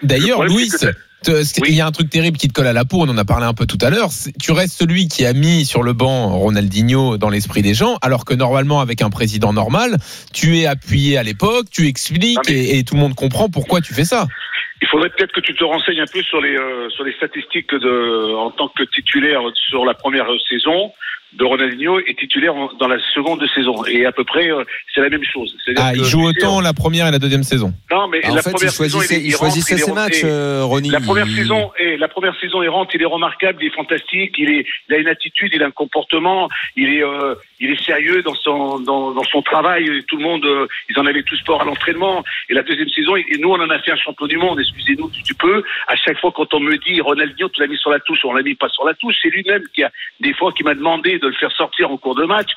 Eh 0.01 0.05
d'ailleurs, 0.05 0.43
Louis, 0.45 0.69
il 1.67 1.75
y 1.75 1.81
a 1.81 1.85
un 1.85 1.91
truc 1.91 2.09
terrible 2.09 2.37
qui 2.37 2.47
te 2.47 2.53
colle 2.53 2.67
à 2.67 2.73
la 2.73 2.85
peau, 2.85 2.97
on 3.01 3.09
en 3.09 3.17
a 3.17 3.25
parlé 3.25 3.45
un 3.45 3.53
peu 3.53 3.65
tout 3.65 3.77
à 3.81 3.89
l'heure. 3.89 4.09
Tu 4.41 4.51
restes 4.51 4.77
celui 4.77 5.07
qui 5.07 5.25
a 5.25 5.33
mis 5.33 5.65
sur 5.65 5.83
le 5.83 5.93
banc 5.93 6.29
Ronaldinho 6.37 7.17
dans 7.17 7.29
l'esprit 7.29 7.61
des 7.61 7.73
gens, 7.73 7.97
alors 8.01 8.23
que 8.25 8.33
normalement, 8.33 8.79
avec 8.81 9.01
un 9.01 9.09
président 9.09 9.51
normal, 9.53 9.97
tu 10.33 10.57
es 10.59 10.65
appuyé 10.65 11.17
à 11.17 11.23
l'époque, 11.23 11.65
tu 11.71 11.87
expliques 11.87 12.37
Ah, 12.39 12.49
mais- 12.49 12.53
et, 12.55 12.77
et 12.79 12.83
tout 12.83 12.95
le 12.95 13.01
monde 13.01 13.15
comprend 13.15 13.49
pourquoi 13.49 13.81
tu 13.81 13.93
fais 13.93 14.05
ça. 14.05 14.27
Il 14.81 14.87
faudrait 14.89 15.09
peut-être 15.09 15.31
que 15.31 15.39
tu 15.41 15.55
te 15.55 15.63
renseignes 15.63 16.01
un 16.01 16.05
peu 16.11 16.21
sur 16.21 16.39
les 16.39 16.55
euh, 16.55 16.87
sur 16.91 17.03
les 17.03 17.13
statistiques 17.13 17.71
de 17.73 18.35
en 18.35 18.51
tant 18.51 18.67
que 18.69 18.83
titulaire 18.83 19.41
sur 19.69 19.85
la 19.85 19.95
première 19.95 20.27
saison 20.47 20.91
de 21.33 21.43
Ronaldinho 21.43 21.99
et 21.99 22.15
titulaire 22.15 22.55
en- 22.55 22.71
dans 22.79 22.87
la 22.87 22.97
seconde 23.13 23.45
saison 23.53 23.83
et 23.85 24.05
à 24.05 24.11
peu 24.11 24.23
près 24.23 24.49
euh, 24.49 24.63
c'est 24.95 25.01
la 25.01 25.09
même 25.09 25.23
chose. 25.23 25.55
Ah, 25.77 25.91
que, 25.93 25.97
il 25.99 26.03
joue 26.05 26.23
autant 26.25 26.61
la 26.61 26.73
première 26.73 27.07
et 27.07 27.11
la 27.11 27.19
deuxième 27.19 27.43
saison. 27.43 27.73
Non, 27.91 28.07
mais 28.07 28.21
Ah, 28.23 28.29
la 28.33 28.41
fait, 28.41 28.49
il 28.49 28.53
première 28.53 28.71
saison, 28.71 28.97
choisissait, 28.99 29.15
il, 29.15 29.21
il 29.21 29.27
il 29.27 29.31
rentre, 29.35 29.39
choisissait 29.53 29.75
il 29.75 29.81
est- 29.81 29.83
ses 29.83 29.91
matchs, 29.91 30.21
euh, 30.23 30.61
Ronnie. 30.63 30.89
La 30.89 31.01
première 31.01 31.27
Il- 31.27 31.35
saison, 31.35 31.71
et 31.79 31.97
la 31.97 32.07
première 32.07 32.39
saison, 32.39 32.63
il 32.63 32.69
rentre, 32.69 32.95
il 32.95 33.01
est 33.01 33.05
remarquable, 33.05 33.59
il 33.61 33.67
est 33.67 33.75
fantastique, 33.75 34.35
il 34.37 34.49
est, 34.49 34.65
il 34.89 34.95
a 34.95 34.97
une 34.99 35.07
attitude, 35.09 35.51
il 35.53 35.61
a 35.63 35.67
un 35.67 35.71
comportement, 35.71 36.49
il 36.75 36.89
est, 36.93 37.03
euh, 37.03 37.35
il 37.59 37.71
est 37.71 37.83
sérieux 37.83 38.21
dans 38.21 38.35
son, 38.35 38.79
dans, 38.79 39.23
son 39.23 39.41
travail. 39.41 40.03
Tout 40.07 40.17
le 40.17 40.23
monde, 40.23 40.45
euh, 40.45 40.67
ils 40.89 40.99
en 40.99 41.05
avaient 41.05 41.23
tout 41.23 41.35
sport 41.35 41.61
à 41.61 41.65
l'entraînement. 41.65 42.23
Et 42.49 42.53
la 42.53 42.63
deuxième 42.63 42.89
saison, 42.89 43.15
et 43.15 43.25
nous, 43.39 43.49
on 43.49 43.59
en 43.59 43.69
a 43.69 43.79
fait 43.79 43.91
un 43.91 43.97
champion 43.97 44.27
du 44.27 44.37
monde. 44.37 44.59
Excusez-nous, 44.59 45.11
si 45.11 45.23
tu 45.23 45.33
peux. 45.35 45.63
À 45.87 45.95
chaque 45.95 46.19
fois, 46.19 46.31
quand 46.31 46.53
on 46.53 46.59
me 46.59 46.77
dit 46.77 47.01
Ronaldinho, 47.01 47.49
tu 47.49 47.61
l'as 47.61 47.67
mis 47.67 47.77
sur 47.77 47.89
la 47.89 47.99
touche, 47.99 48.19
on 48.25 48.33
l'a 48.33 48.43
mis 48.43 48.55
pas 48.55 48.69
sur 48.69 48.85
la 48.85 48.93
touche. 48.93 49.15
C'est 49.21 49.29
lui-même 49.29 49.63
qui 49.73 49.83
a 49.83 49.91
des 50.19 50.33
fois 50.33 50.51
qui 50.51 50.63
m'a 50.63 50.75
demandé 50.75 51.19
de 51.19 51.27
le 51.27 51.33
faire 51.33 51.51
sortir 51.51 51.91
en 51.91 51.97
cours 51.97 52.15
de 52.15 52.25
match. 52.25 52.49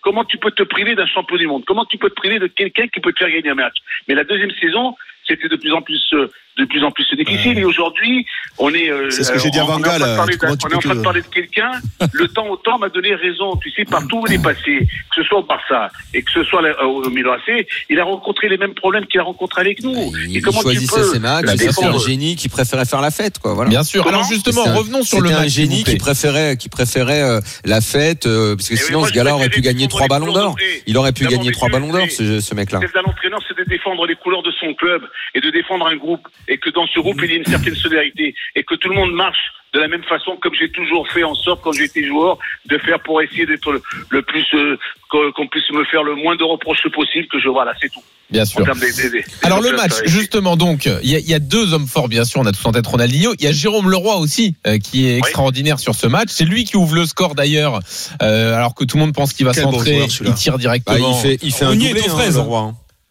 Comment 0.00 0.24
tu 0.24 0.38
peux 0.38 0.50
te 0.50 0.62
priver 0.62 0.94
d'un 0.94 1.06
champion 1.06 1.36
du 1.36 1.46
monde? 1.46 1.64
Comment 1.66 1.84
tu 1.84 1.98
peux 1.98 2.10
te 2.10 2.14
priver 2.14 2.38
de 2.38 2.46
quelqu'un 2.46 2.88
qui 2.88 3.00
peut 3.00 3.12
te 3.12 3.18
faire 3.18 3.30
gagner 3.30 3.50
un 3.50 3.54
match? 3.54 3.76
Mais 4.08 4.14
la 4.14 4.24
deuxième 4.24 4.52
saison, 4.52 4.96
c'était 5.26 5.48
de 5.48 5.56
plus 5.56 5.72
en 5.72 5.82
plus 5.82 6.02
euh, 6.12 6.30
de 6.58 6.64
plus 6.66 6.84
en 6.84 6.90
plus 6.90 7.04
difficile 7.16 7.58
et 7.58 7.64
aujourd'hui 7.64 8.24
on 8.58 8.72
est 8.72 8.88
euh, 8.90 9.10
C'est 9.10 9.24
ce 9.24 9.32
que 9.32 9.38
j'ai 9.38 9.50
dit 9.50 9.58
on- 9.58 9.62
à 9.62 9.66
Van 9.66 9.74
on 9.74 9.78
est 9.78 9.80
en 9.80 9.82
train 9.82 9.94
de 9.94 9.98
Gaal, 9.98 11.02
parler 11.02 11.22
tu 11.22 11.28
de 11.28 11.34
quelqu'un 11.34 11.70
le 12.12 12.28
temps 12.28 12.46
au 12.48 12.56
temps 12.56 12.78
m'a 12.78 12.88
donné 12.88 13.14
raison 13.14 13.56
tu 13.56 13.70
sais 13.72 13.84
partout 13.84 14.20
où 14.20 14.26
il 14.28 14.34
est 14.34 14.42
passé 14.42 14.86
que 15.10 15.16
ce 15.16 15.22
soit 15.24 15.38
au 15.38 15.42
Barça 15.42 15.90
et 16.12 16.22
que 16.22 16.30
ce 16.30 16.44
soit 16.44 16.62
là, 16.62 16.84
au 16.86 17.08
Milan 17.10 17.32
AC 17.32 17.66
il 17.90 17.98
a 17.98 18.04
rencontré 18.04 18.48
les 18.48 18.56
mêmes 18.56 18.74
problèmes 18.74 19.06
qu'il 19.06 19.20
a 19.20 19.24
rencontrés 19.24 19.62
avec 19.62 19.82
nous 19.82 19.94
Il, 20.28 20.36
et 20.36 20.40
comment 20.40 20.58
tu 20.58 20.62
choisissait 20.64 21.00
peux 21.00 21.12
ses 21.12 21.18
matchs. 21.18 21.46
C'était 21.56 21.84
un 21.84 21.98
génie 21.98 22.36
qui 22.36 22.48
préférait 22.48 22.84
faire 22.84 23.00
la 23.00 23.10
fête, 23.10 23.38
quoi. 23.38 23.54
Voilà. 23.54 23.70
Bien 23.70 23.82
sûr. 23.82 24.02
Comment 24.04 24.18
Alors 24.18 24.28
justement, 24.28 24.62
revenons 24.64 25.02
sur 25.02 25.20
le 25.20 25.30
match. 25.30 25.38
un 25.44 25.48
génie 25.48 25.84
qui 25.84 25.96
préférait, 25.96 26.56
qui 26.56 26.68
préférait 26.68 27.22
euh, 27.22 27.40
la 27.64 27.80
fête, 27.80 28.26
euh, 28.26 28.56
parce 28.56 28.68
que 28.68 28.74
Et 28.74 28.78
oui, 28.78 28.82
sinon 28.86 29.04
ce 29.04 29.12
gars-là 29.12 29.34
aurait 29.34 29.48
pu 29.48 29.60
gagner 29.60 29.88
trois 29.88 30.06
ballons 30.06 30.32
d'or. 30.32 30.56
Il 30.86 30.96
aurait 30.98 31.12
pu 31.12 31.26
gagner 31.26 31.50
trois 31.52 31.68
tu- 31.68 31.72
ballons 31.72 31.92
d'or, 31.92 32.06
ce, 32.10 32.54
mec-là. 32.54 32.80
Le 32.82 32.88
d'un 32.88 33.08
entraîneur, 33.08 33.40
c'est 33.48 33.56
de 33.56 33.64
défendre 33.68 34.06
les 34.06 34.14
couleurs 34.16 34.42
de 34.42 34.50
son 34.60 34.72
club 34.74 35.02
et 35.34 35.40
de 35.40 35.50
défendre 35.50 35.86
un 35.86 35.96
groupe 35.96 36.26
et 36.48 36.58
que 36.58 36.70
dans 36.70 36.86
ce 36.86 36.98
groupe, 37.00 37.20
il 37.22 37.30
y 37.30 37.34
ait 37.34 37.38
une 37.38 37.44
certaine 37.46 37.74
solidarité 37.74 38.34
et 38.56 38.62
que 38.64 38.74
tout 38.74 38.88
le 38.88 38.94
monde 38.96 39.12
marche 39.12 39.38
de 39.72 39.80
la 39.80 39.88
même 39.88 40.04
façon 40.04 40.36
comme 40.40 40.54
j'ai 40.54 40.70
toujours 40.70 41.08
fait 41.08 41.24
en 41.24 41.34
sorte 41.34 41.60
quand 41.62 41.72
j'étais 41.72 42.06
joueur 42.06 42.38
de 42.66 42.78
faire 42.78 43.00
pour 43.00 43.20
essayer 43.20 43.44
d'être 43.44 43.72
le, 43.72 43.82
le 44.10 44.22
plus 44.22 44.44
euh, 44.54 44.76
qu'on 45.10 45.48
puisse 45.48 45.68
me 45.72 45.84
faire 45.84 46.04
le 46.04 46.14
moins 46.14 46.36
de 46.36 46.44
reproches 46.44 46.86
possible 46.94 47.26
que 47.26 47.40
je 47.40 47.48
voilà 47.48 47.72
c'est 47.80 47.88
tout 47.88 48.00
Bien 48.30 48.42
en 48.42 48.46
sûr. 48.46 48.64
termes 48.64 48.78
des- 48.78 48.92
des- 48.92 49.10
des- 49.10 49.24
Alors 49.42 49.60
le 49.60 49.72
match, 49.72 49.92
justement, 50.06 50.56
donc, 50.56 50.86
il 50.86 51.10
y, 51.10 51.14
a- 51.14 51.18
il 51.18 51.28
y 51.28 51.34
a 51.34 51.38
deux 51.38 51.74
hommes 51.74 51.86
forts, 51.86 52.08
bien 52.08 52.24
sûr, 52.24 52.40
on 52.40 52.46
a 52.46 52.52
tous 52.52 52.64
en 52.66 52.72
tête 52.72 52.86
Ronaldinho. 52.86 53.34
Il 53.38 53.44
y 53.44 53.46
a 53.46 53.52
Jérôme 53.52 53.90
Leroy 53.90 54.16
aussi, 54.16 54.56
euh, 54.66 54.78
qui 54.78 55.06
est 55.06 55.18
extraordinaire 55.18 55.78
sur 55.78 55.94
ce 55.94 56.06
match. 56.06 56.28
C'est 56.30 56.46
lui 56.46 56.64
qui 56.64 56.76
ouvre 56.78 56.94
le 56.94 57.04
score 57.04 57.34
d'ailleurs, 57.34 57.80
euh, 58.22 58.54
alors 58.56 58.74
que 58.74 58.84
tout 58.84 58.96
le 58.96 59.02
monde 59.02 59.14
pense 59.14 59.34
qu'il 59.34 59.44
va 59.44 59.52
bon 59.52 59.78
celui-là. 59.78 60.06
il 60.24 60.34
tire 60.34 60.54
Bah, 60.54 60.58
directement. 60.58 61.10
il 61.18 61.22
fait, 61.22 61.38
il 61.42 61.52
fait 61.52 61.66
un 61.66 61.72
doublé, 61.74 61.92
aux 62.00 62.04
hein, 62.10 62.16
fraises, 62.16 62.38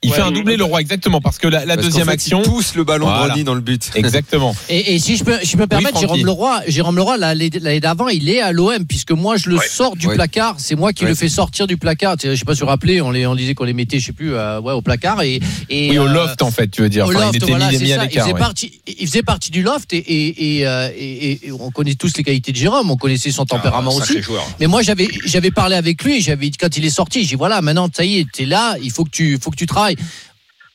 le 0.04 0.10
roi. 0.10 0.18
Il 0.18 0.22
fait 0.22 0.28
un 0.28 0.32
doublé 0.32 0.58
Leroy, 0.58 0.82
exactement, 0.82 1.22
parce 1.22 1.38
que 1.38 1.48
la, 1.48 1.66
la 1.66 1.76
Parce 1.76 1.78
qu'en 1.78 1.84
deuxième 1.84 2.06
fait, 2.08 2.14
action. 2.14 2.42
Il 2.44 2.50
pousse 2.50 2.76
le 2.76 2.84
ballon 2.84 3.06
Voilà. 3.06 3.36
de 3.36 3.44
dans 3.44 3.56
le 3.56 3.62
but. 3.62 3.92
Exactement. 3.96 4.56
Et, 4.70 4.96
et 4.96 5.00
si 5.00 5.18
je 5.18 5.24
peux, 5.24 5.38
je 5.44 5.52
peux 5.54 5.60
me 5.64 5.68
permettre. 5.68 6.00
Jérôme 6.00 6.26
Leroy, 6.26 6.62
Jérôme 6.68 6.96
Leroy, 6.98 7.18
l'année 7.18 7.50
d'avant, 7.80 8.08
il 8.10 8.30
est 8.30 8.42
à 8.42 8.52
l'OM, 8.52 8.86
puisque 8.86 9.12
moi, 9.12 9.38
je 9.38 9.50
le 9.50 9.58
Ouais. 9.58 9.66
sors 9.70 9.96
du 9.96 10.08
Ouais. 10.08 10.16
placard. 10.16 10.56
C'est 10.58 10.76
moi 10.76 10.94
qui 10.94 11.04
Ouais. 11.04 11.10
le 11.10 11.16
fais 11.16 11.30
sortir 11.30 11.68
du 11.68 11.78
placard. 11.78 12.16
Je 12.24 12.36
sais 12.36 12.46
pas 12.46 12.54
si 12.54 12.60
vous 12.62 12.66
vous 12.66 12.70
rappelez, 12.72 13.02
on, 13.02 13.12
les, 13.12 13.26
on 13.28 13.36
disait 13.36 13.54
qu'on 13.54 13.64
les 13.66 13.74
mettait, 13.74 14.00
je 14.00 14.08
sais 14.08 14.12
plus, 14.14 14.34
euh, 14.34 14.60
ouais, 14.62 14.74
au 14.74 14.82
placard. 14.82 15.22
Et, 15.22 15.40
et, 15.70 15.90
Oui, 15.92 15.98
au 16.00 16.08
euh, 16.08 16.14
loft, 16.14 16.42
en 16.42 16.52
fait, 16.52 16.68
tu 16.70 16.82
veux 16.82 16.90
dire. 16.90 17.06
au 17.06 17.10
Enfin, 17.12 17.20
loft, 17.26 17.34
il 17.34 17.38
était 17.38 17.46
voilà, 17.48 17.70
mis, 17.70 17.78
c'est 17.78 17.84
mis 17.84 17.94
à 17.94 17.98
ça. 17.98 18.06
Il 18.06 18.20
faisait, 18.20 18.34
ouais. 18.34 18.40
partie, 18.40 18.82
il 19.00 19.08
faisait 19.08 19.22
partie 19.24 19.52
du 19.52 19.62
loft 19.64 19.94
et, 19.94 19.98
et, 19.98 20.58
et, 20.60 20.68
euh, 20.68 20.90
et- 20.98 21.48
et 21.48 21.52
on 21.52 21.72
connaît 21.72 21.96
tous 21.96 22.12
les 22.18 22.24
qualités 22.24 22.52
de 22.52 22.58
Jérôme, 22.58 22.90
on 22.92 22.98
connaissait 22.98 23.32
son 23.32 23.46
tempérament 23.46 23.92
Ah, 24.02 24.06
sacré 24.06 24.20
aussi. 24.20 24.30
Mais 24.60 24.68
moi, 24.68 24.82
j'avais, 24.82 25.08
j'avais 25.26 25.52
parlé 25.52 25.76
avec 25.76 26.04
lui, 26.04 26.22
j'avais 26.22 26.50
dit, 26.50 26.58
quand 26.58 26.76
il 26.78 26.86
est 26.86 26.90
sorti, 26.90 27.22
j'ai 27.22 27.28
dit, 27.30 27.36
voilà, 27.36 27.62
maintenant, 27.62 27.88
ça 27.96 28.04
y 28.06 28.20
est, 28.20 28.26
t'es 28.32 28.46
là, 28.46 28.76
il 28.82 28.92
faut 28.92 29.04
que 29.04 29.10
tu, 29.12 29.38
faut 29.42 29.52
que 29.52 29.56
tu 29.56 29.66
travailles. 29.66 29.93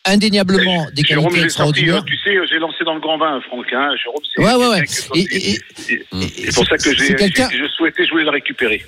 Indéniablement, 0.04 0.87
des 0.94 1.02
qualités 1.02 1.42
extraordinaires. 1.42 1.96
euh, 1.96 2.07
tu 2.07 2.16
sais, 2.16 2.35
j'ai 2.48 2.59
lancé 2.59 2.83
dans 2.85 2.94
le 2.94 3.00
grand 3.00 3.18
vin, 3.18 3.40
Franck. 3.42 3.66
Hein. 3.72 3.90
Jérôme, 4.02 4.22
c'est 4.35 4.42
Ouais, 4.42 4.54
ouais, 4.54 4.68
ouais. 4.68 4.85
Et- 5.14 5.18
et- 5.20 5.50
et- 5.52 5.59
Et- 5.92 6.04
C'est 6.46 6.54
pour 6.54 6.64
ça 6.66 6.76
que 6.78 6.94
j'ai- 6.94 7.16
je 7.18 7.66
souhaitais, 7.76 8.07
je 8.07 8.11
voulais 8.11 8.24
le 8.24 8.31
récupérer. 8.31 8.85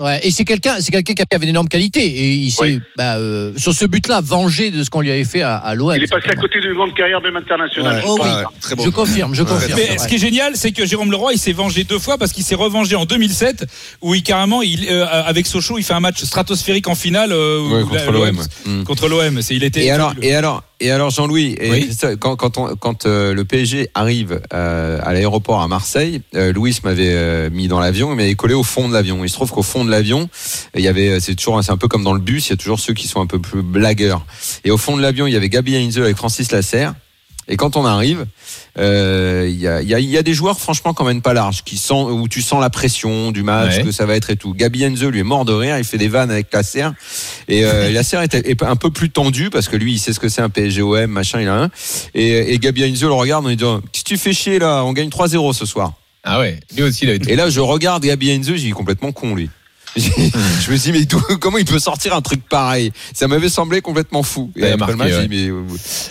Ouais, 0.00 0.18
et 0.26 0.32
c'est 0.32 0.44
quelqu'un, 0.44 0.76
c'est 0.80 0.90
quelqu'un 0.90 1.14
qui 1.14 1.22
avait 1.32 1.46
d'énormes 1.46 1.68
qualités 1.68 2.04
et 2.04 2.32
il 2.32 2.50
s'est, 2.50 2.62
Oui. 2.64 2.80
bah, 2.96 3.16
euh, 3.16 3.52
sur 3.56 3.72
ce 3.72 3.84
but-là, 3.84 4.20
vengé 4.20 4.72
de 4.72 4.82
ce 4.82 4.90
qu'on 4.90 5.00
lui 5.02 5.10
avait 5.12 5.22
fait 5.24 5.42
à, 5.42 5.56
à 5.56 5.74
l'OM. 5.76 5.94
Il 5.96 6.02
est 6.02 6.06
passé 6.08 6.30
à 6.30 6.34
côté 6.34 6.60
d'une 6.60 6.74
grande 6.74 6.94
carrière, 6.94 7.20
même 7.20 7.36
internationale. 7.36 7.96
Ouais. 7.98 8.02
Oh 8.06 8.18
oui, 8.20 8.28
Ouais, 8.28 8.42
très 8.60 8.74
bon. 8.74 8.84
je 8.84 8.90
confirme, 8.90 9.34
je 9.36 9.44
confirme. 9.44 9.78
Mais 9.78 9.96
ce 9.98 10.08
qui 10.08 10.16
est 10.16 10.18
génial, 10.18 10.56
c'est 10.56 10.72
que 10.72 10.84
Jérôme 10.84 11.12
Leroy, 11.12 11.34
il 11.34 11.38
s'est 11.38 11.52
vengé 11.52 11.84
deux 11.84 12.00
fois 12.00 12.18
parce 12.18 12.32
qu'il 12.32 12.42
s'est 12.42 12.56
revengé 12.56 12.96
en 12.96 13.04
2007, 13.04 13.66
où 14.02 14.14
il 14.16 14.24
carrément, 14.24 14.62
il, 14.62 14.88
euh, 14.90 15.06
avec 15.06 15.46
Sochaux, 15.46 15.78
il 15.78 15.84
fait 15.84 15.94
un 15.94 16.00
match 16.00 16.22
stratosphérique 16.24 16.88
en 16.88 16.96
finale 16.96 17.30
euh, 17.32 17.84
contre 17.84 18.10
l'OM. 18.10 18.84
Contre 18.84 19.08
l'OM, 19.08 19.42
c'est 19.42 19.54
il 19.54 19.62
était. 19.62 19.84
Et 19.84 19.90
alors, 19.92 20.08
fabuleux. 20.08 20.26
et 20.26 20.34
alors, 20.34 20.64
et 20.86 20.90
alors, 20.90 21.10
Jean-Louis, 21.10 21.56
Oui. 21.60 21.90
Quand, 22.20 22.36
quand, 22.36 22.58
on- 22.58 22.76
quand 22.76 23.06
euh, 23.06 23.32
le 23.34 23.44
PSG 23.44 23.88
arrive 23.94 24.40
euh, 24.52 24.98
à 25.02 25.12
l'aéroport 25.12 25.60
à 25.62 25.68
Marseille, 25.68 26.20
euh, 26.34 26.52
Louis 26.52 26.76
m'avait 26.84 27.12
euh, 27.14 27.50
mis 27.50 27.68
dans 27.68 27.80
l'avion, 27.80 28.12
il 28.12 28.16
m'avait 28.16 28.34
collé 28.34 28.54
au 28.54 28.62
fond 28.62 28.88
de 28.88 28.92
l'avion. 28.94 29.24
Il 29.24 29.28
se 29.28 29.34
trouve 29.34 29.50
qu'au 29.50 29.62
fond 29.62 29.84
de 29.84 29.90
l'avion, 29.90 30.28
il 30.74 30.82
y 30.82 30.88
avait, 30.88 31.18
c'est 31.20 31.34
toujours, 31.34 31.62
c'est 31.64 31.72
un 31.72 31.76
peu 31.76 31.88
comme 31.88 32.04
dans 32.04 32.12
le 32.14 32.20
bus, 32.20 32.48
il 32.48 32.50
y 32.50 32.52
a 32.52 32.56
toujours 32.56 32.78
ceux 32.80 32.92
qui 32.94 33.08
sont 33.08 33.20
un 33.20 33.26
peu 33.26 33.38
plus 33.38 33.62
blagueurs. 33.62 34.24
Et 34.64 34.70
au 34.70 34.76
fond 34.78 34.96
de 34.96 35.02
l'avion, 35.02 35.26
il 35.26 35.32
y 35.32 35.36
avait 35.36 35.48
Gabi 35.48 35.74
Heinze 35.76 35.98
avec 35.98 36.16
Francis 36.16 36.52
Lasserre. 36.52 36.94
Et 37.48 37.56
quand 37.56 37.76
on 37.76 37.84
arrive, 37.84 38.26
euh, 38.78 39.46
il 39.48 39.56
y, 39.60 39.68
a, 39.68 39.82
il 39.82 39.88
y, 39.88 39.94
a, 39.94 40.00
il 40.00 40.08
y 40.08 40.16
a 40.16 40.22
des 40.22 40.34
joueurs 40.34 40.58
franchement 40.58 40.94
quand 40.94 41.04
même 41.04 41.20
pas 41.22 41.34
larges, 41.34 41.62
qui 41.64 41.76
sent, 41.76 41.92
où 41.94 42.26
tu 42.28 42.40
sens 42.42 42.60
la 42.60 42.70
pression 42.70 43.30
du 43.32 43.42
match, 43.42 43.76
Ouais. 43.76 43.82
que 43.84 43.92
ça 43.92 44.06
va 44.06 44.16
être 44.16 44.30
et 44.30 44.36
tout. 44.36 44.54
Gabi 44.54 44.84
Heinze 44.84 45.04
lui 45.04 45.20
est 45.20 45.24
mort 45.24 45.44
de 45.44 45.52
rire, 45.52 45.76
il 45.78 45.84
fait 45.84 45.98
des 45.98 46.08
vannes 46.08 46.30
avec 46.30 46.52
Lasser. 46.52 46.88
Et 47.48 47.64
euh, 47.64 47.90
Lasser 47.92 48.18
est, 48.22 48.34
est 48.34 48.62
un 48.62 48.76
peu 48.76 48.90
plus 48.90 49.10
tendu 49.10 49.50
parce 49.50 49.68
que 49.68 49.76
lui, 49.76 49.92
il 49.94 49.98
sait 49.98 50.12
ce 50.12 50.20
que 50.20 50.28
c'est 50.28 50.42
un 50.42 50.48
PSG-OM, 50.50 51.06
machin, 51.06 51.40
il 51.40 51.48
a 51.48 51.54
un. 51.64 51.70
Et, 52.14 52.52
et 52.54 52.58
Gabi 52.58 52.84
Heinze 52.84 53.02
le 53.02 53.12
regarde 53.12 53.44
en 53.44 53.48
lui 53.48 53.56
disant 53.56 53.80
Qu'est-ce 53.92 54.04
que 54.04 54.08
tu 54.08 54.16
fais 54.18 54.32
chier 54.32 54.58
là? 54.58 54.82
On 54.84 54.92
gagne 54.92 55.08
3-0 55.08 55.52
ce 55.52 55.66
soir. 55.66 55.92
Ah 56.24 56.40
ouais, 56.40 56.58
lui 56.74 56.82
aussi, 56.84 57.04
il 57.04 57.10
a 57.10 57.14
été. 57.14 57.32
Et 57.32 57.36
là, 57.36 57.50
je 57.50 57.60
regarde 57.60 58.02
Gabi 58.04 58.30
Heinze, 58.30 58.46
j'ai 58.46 58.54
dit 58.56 58.70
complètement 58.70 59.12
con 59.12 59.34
lui. 59.34 59.50
je 59.96 60.70
me 60.70 60.76
suis 60.76 60.92
dit, 60.92 60.98
mais 60.98 61.36
comment 61.38 61.58
il 61.58 61.64
peut 61.64 61.78
sortir 61.78 62.14
un 62.14 62.20
truc 62.20 62.40
pareil? 62.48 62.92
Ça 63.12 63.28
m'avait 63.28 63.48
semblé 63.48 63.80
complètement 63.80 64.22
fou. 64.22 64.50
Et 64.56 64.66
après 64.66 64.92
le 64.92 64.98
match, 64.98 65.10
j'ai 65.12 65.28
dit, 65.28 65.36
mais, 65.44 65.48
euh, 65.50 65.62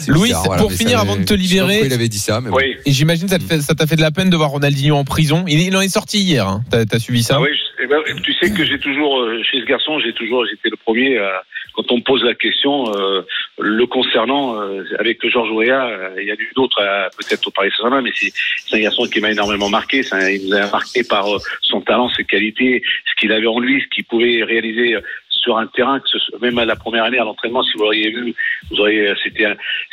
Louis, 0.08 0.30
bizarre, 0.30 0.58
pour 0.58 0.69
mais 0.72 0.78
finir, 0.78 1.00
avant 1.00 1.15
de 1.17 1.24
te 1.24 1.34
libérer- 1.34 1.82
il 1.86 1.93
avait 1.93 2.08
dit 2.08 2.19
ça, 2.19 2.39
mais 2.41 2.50
bon. 2.50 2.58
Oui. 2.58 2.76
Et 2.86 2.91
j'imagine 2.91 3.26
que 3.28 3.32
ça 3.32 3.39
fait- 3.39 3.76
t'a 3.76 3.88
fait 3.88 3.96
de 3.96 4.02
la 4.02 4.12
peine 4.12 4.30
de 4.30 4.38
voir 4.38 4.50
Ronaldinho 4.52 4.96
en 4.96 5.04
prison. 5.04 5.43
Il, 5.48 5.60
il 5.60 5.76
en 5.76 5.82
est 5.82 5.89
sorti 5.89 6.19
hier. 6.19 6.48
Hein. 6.48 6.63
T'as, 6.69 6.86
t'as 6.86 7.00
suivi 7.00 7.24
ça? 7.24 7.36
Ah 7.38 7.41
oui, 7.41 7.50
je- 7.52 7.84
eh 7.84 7.88
ben, 7.88 7.98
tu 8.24 8.34
sais 8.34 8.52
que 8.52 8.65
j'ai 8.65 8.80
toujours, 8.80 9.19
euh, 9.19 9.41
chez 9.52 9.60
ce 9.62 9.65
garçon, 9.65 10.00
j'ai 10.06 10.13
toujours, 10.13 10.46
j'étais 10.50 10.69
le 10.69 10.78
premier, 10.78 11.17
euh, 11.17 11.28
quand 11.73 11.91
on 11.91 12.01
pose 12.01 12.23
la 12.23 12.36
question, 12.36 12.91
euh, 12.95 13.21
le 13.59 13.86
concernant, 13.86 14.62
euh, 14.62 14.83
avec 14.99 15.27
Georges 15.27 15.51
Ouéa, 15.51 15.86
euh, 15.86 16.21
il 16.21 16.27
y 16.27 16.31
a 16.31 16.36
d'autres, 16.55 16.81
peut-être 17.17 17.47
au 17.47 17.51
Paris 17.51 17.71
Saint-Germain, 17.75 18.01
mais 18.01 18.12
c'est, 18.15 18.31
un 18.75 18.79
garçon 18.79 19.05
qui 19.05 19.19
m'a 19.19 19.31
énormément 19.31 19.69
marqué, 19.69 20.01
il 20.31 20.47
nous 20.47 20.55
a 20.55 20.69
marqué 20.71 21.03
par 21.03 21.25
son 21.62 21.81
talent, 21.81 22.09
ses 22.09 22.23
qualités, 22.23 22.81
ce 23.05 23.19
qu'il 23.19 23.31
avait 23.31 23.47
en 23.47 23.59
lui, 23.59 23.81
ce 23.81 23.88
qu'il 23.88 24.03
pouvait 24.05 24.43
réaliser 24.43 24.97
sur 25.43 25.58
un 25.58 25.67
terrain, 25.67 25.99
que 25.99 26.08
ce 26.08 26.17
même 26.41 26.58
à 26.58 26.65
la 26.65 26.75
première 26.75 27.03
année 27.03 27.19
à 27.19 27.23
l'entraînement, 27.25 27.63
si 27.63 27.73
vous 27.77 27.84
l'auriez 27.84 28.10
vu, 28.12 28.34
vous 28.71 28.77
auriez, 28.79 29.13
c'était, 29.23 29.45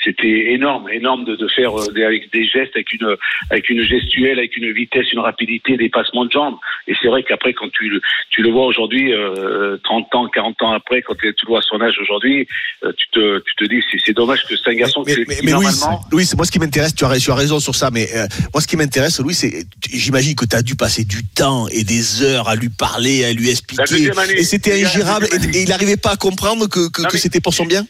c'était 0.04 0.52
énorme, 0.52 0.88
énorme 0.90 1.24
de, 1.24 1.34
de 1.36 1.48
faire 1.48 1.72
euh, 1.78 1.92
des, 1.92 2.04
avec 2.04 2.32
des 2.32 2.44
gestes, 2.46 2.74
avec 2.76 2.92
une, 2.92 3.16
avec 3.50 3.68
une 3.68 3.82
gestuelle, 3.82 4.38
avec 4.38 4.56
une 4.56 4.72
vitesse, 4.72 5.12
une 5.12 5.18
rapidité, 5.18 5.76
des 5.76 5.88
passements 5.88 6.24
de 6.24 6.30
jambes. 6.30 6.56
Et 6.86 6.94
c'est 7.02 7.08
vrai 7.08 7.22
qu'après, 7.24 7.52
quand 7.52 7.70
tu, 7.72 7.88
le- 7.88 8.00
tu 8.30 8.42
le 8.42 8.50
vois 8.50 8.66
aujourd'hui, 8.66 9.12
euh, 9.12 9.76
30 9.84 10.14
ans, 10.14 10.28
40 10.28 10.62
ans 10.62 10.72
après, 10.72 11.02
quand 11.02 11.14
tu 11.16 11.26
le 11.26 11.34
vois 11.48 11.58
à 11.58 11.62
son 11.62 11.80
âge 11.80 11.96
aujourd'hui, 12.00 12.46
euh, 12.84 12.92
tu, 12.96 13.08
te, 13.10 13.38
tu 13.40 13.54
te 13.56 13.64
dis, 13.64 13.82
c'est, 13.90 13.98
c'est 14.06 14.12
dommage 14.16 14.44
que 14.46 14.54
c'est 14.56 14.70
un 14.70 14.74
garçon 14.74 15.02
mais, 15.06 15.14
qui, 15.14 15.24
mais, 15.28 15.36
qui, 15.36 15.46
mais 15.46 15.52
Louis, 15.52 15.64
normalement. 15.64 16.00
Louis, 16.12 16.26
moi 16.36 16.46
ce 16.46 16.50
qui 16.52 16.58
m'intéresse, 16.60 16.94
tu 16.94 17.04
as, 17.04 17.18
tu 17.18 17.30
as 17.30 17.34
raison 17.34 17.58
sur 17.58 17.74
ça, 17.74 17.90
mais 17.90 18.06
euh, 18.14 18.26
moi 18.54 18.60
ce 18.60 18.66
qui 18.68 18.76
m'intéresse, 18.76 19.18
Louis, 19.20 19.34
c'est, 19.34 19.64
j'imagine 19.92 20.34
que 20.36 20.44
tu 20.46 20.54
as 20.56 20.62
dû 20.62 20.76
passer 20.76 21.04
du 21.04 21.24
temps 21.26 21.66
et 21.68 21.82
des 21.84 22.22
heures 22.22 22.48
à 22.48 22.54
lui 22.54 22.68
parler, 22.68 23.24
à 23.24 23.32
lui 23.32 23.50
expliquer, 23.50 24.10
année. 24.16 24.34
et 24.38 24.42
c'était 24.44 24.80
ingérable, 24.84 25.26
deuxième 25.26 25.39
et, 25.44 25.62
il 25.62 25.68
n'arrivait 25.68 25.96
pas 25.96 26.12
à 26.12 26.16
comprendre 26.16 26.66
que, 26.66 26.88
que, 26.88 27.02
que 27.02 27.18
c'était 27.18 27.40
pour 27.40 27.54
son 27.54 27.66
bien. 27.66 27.86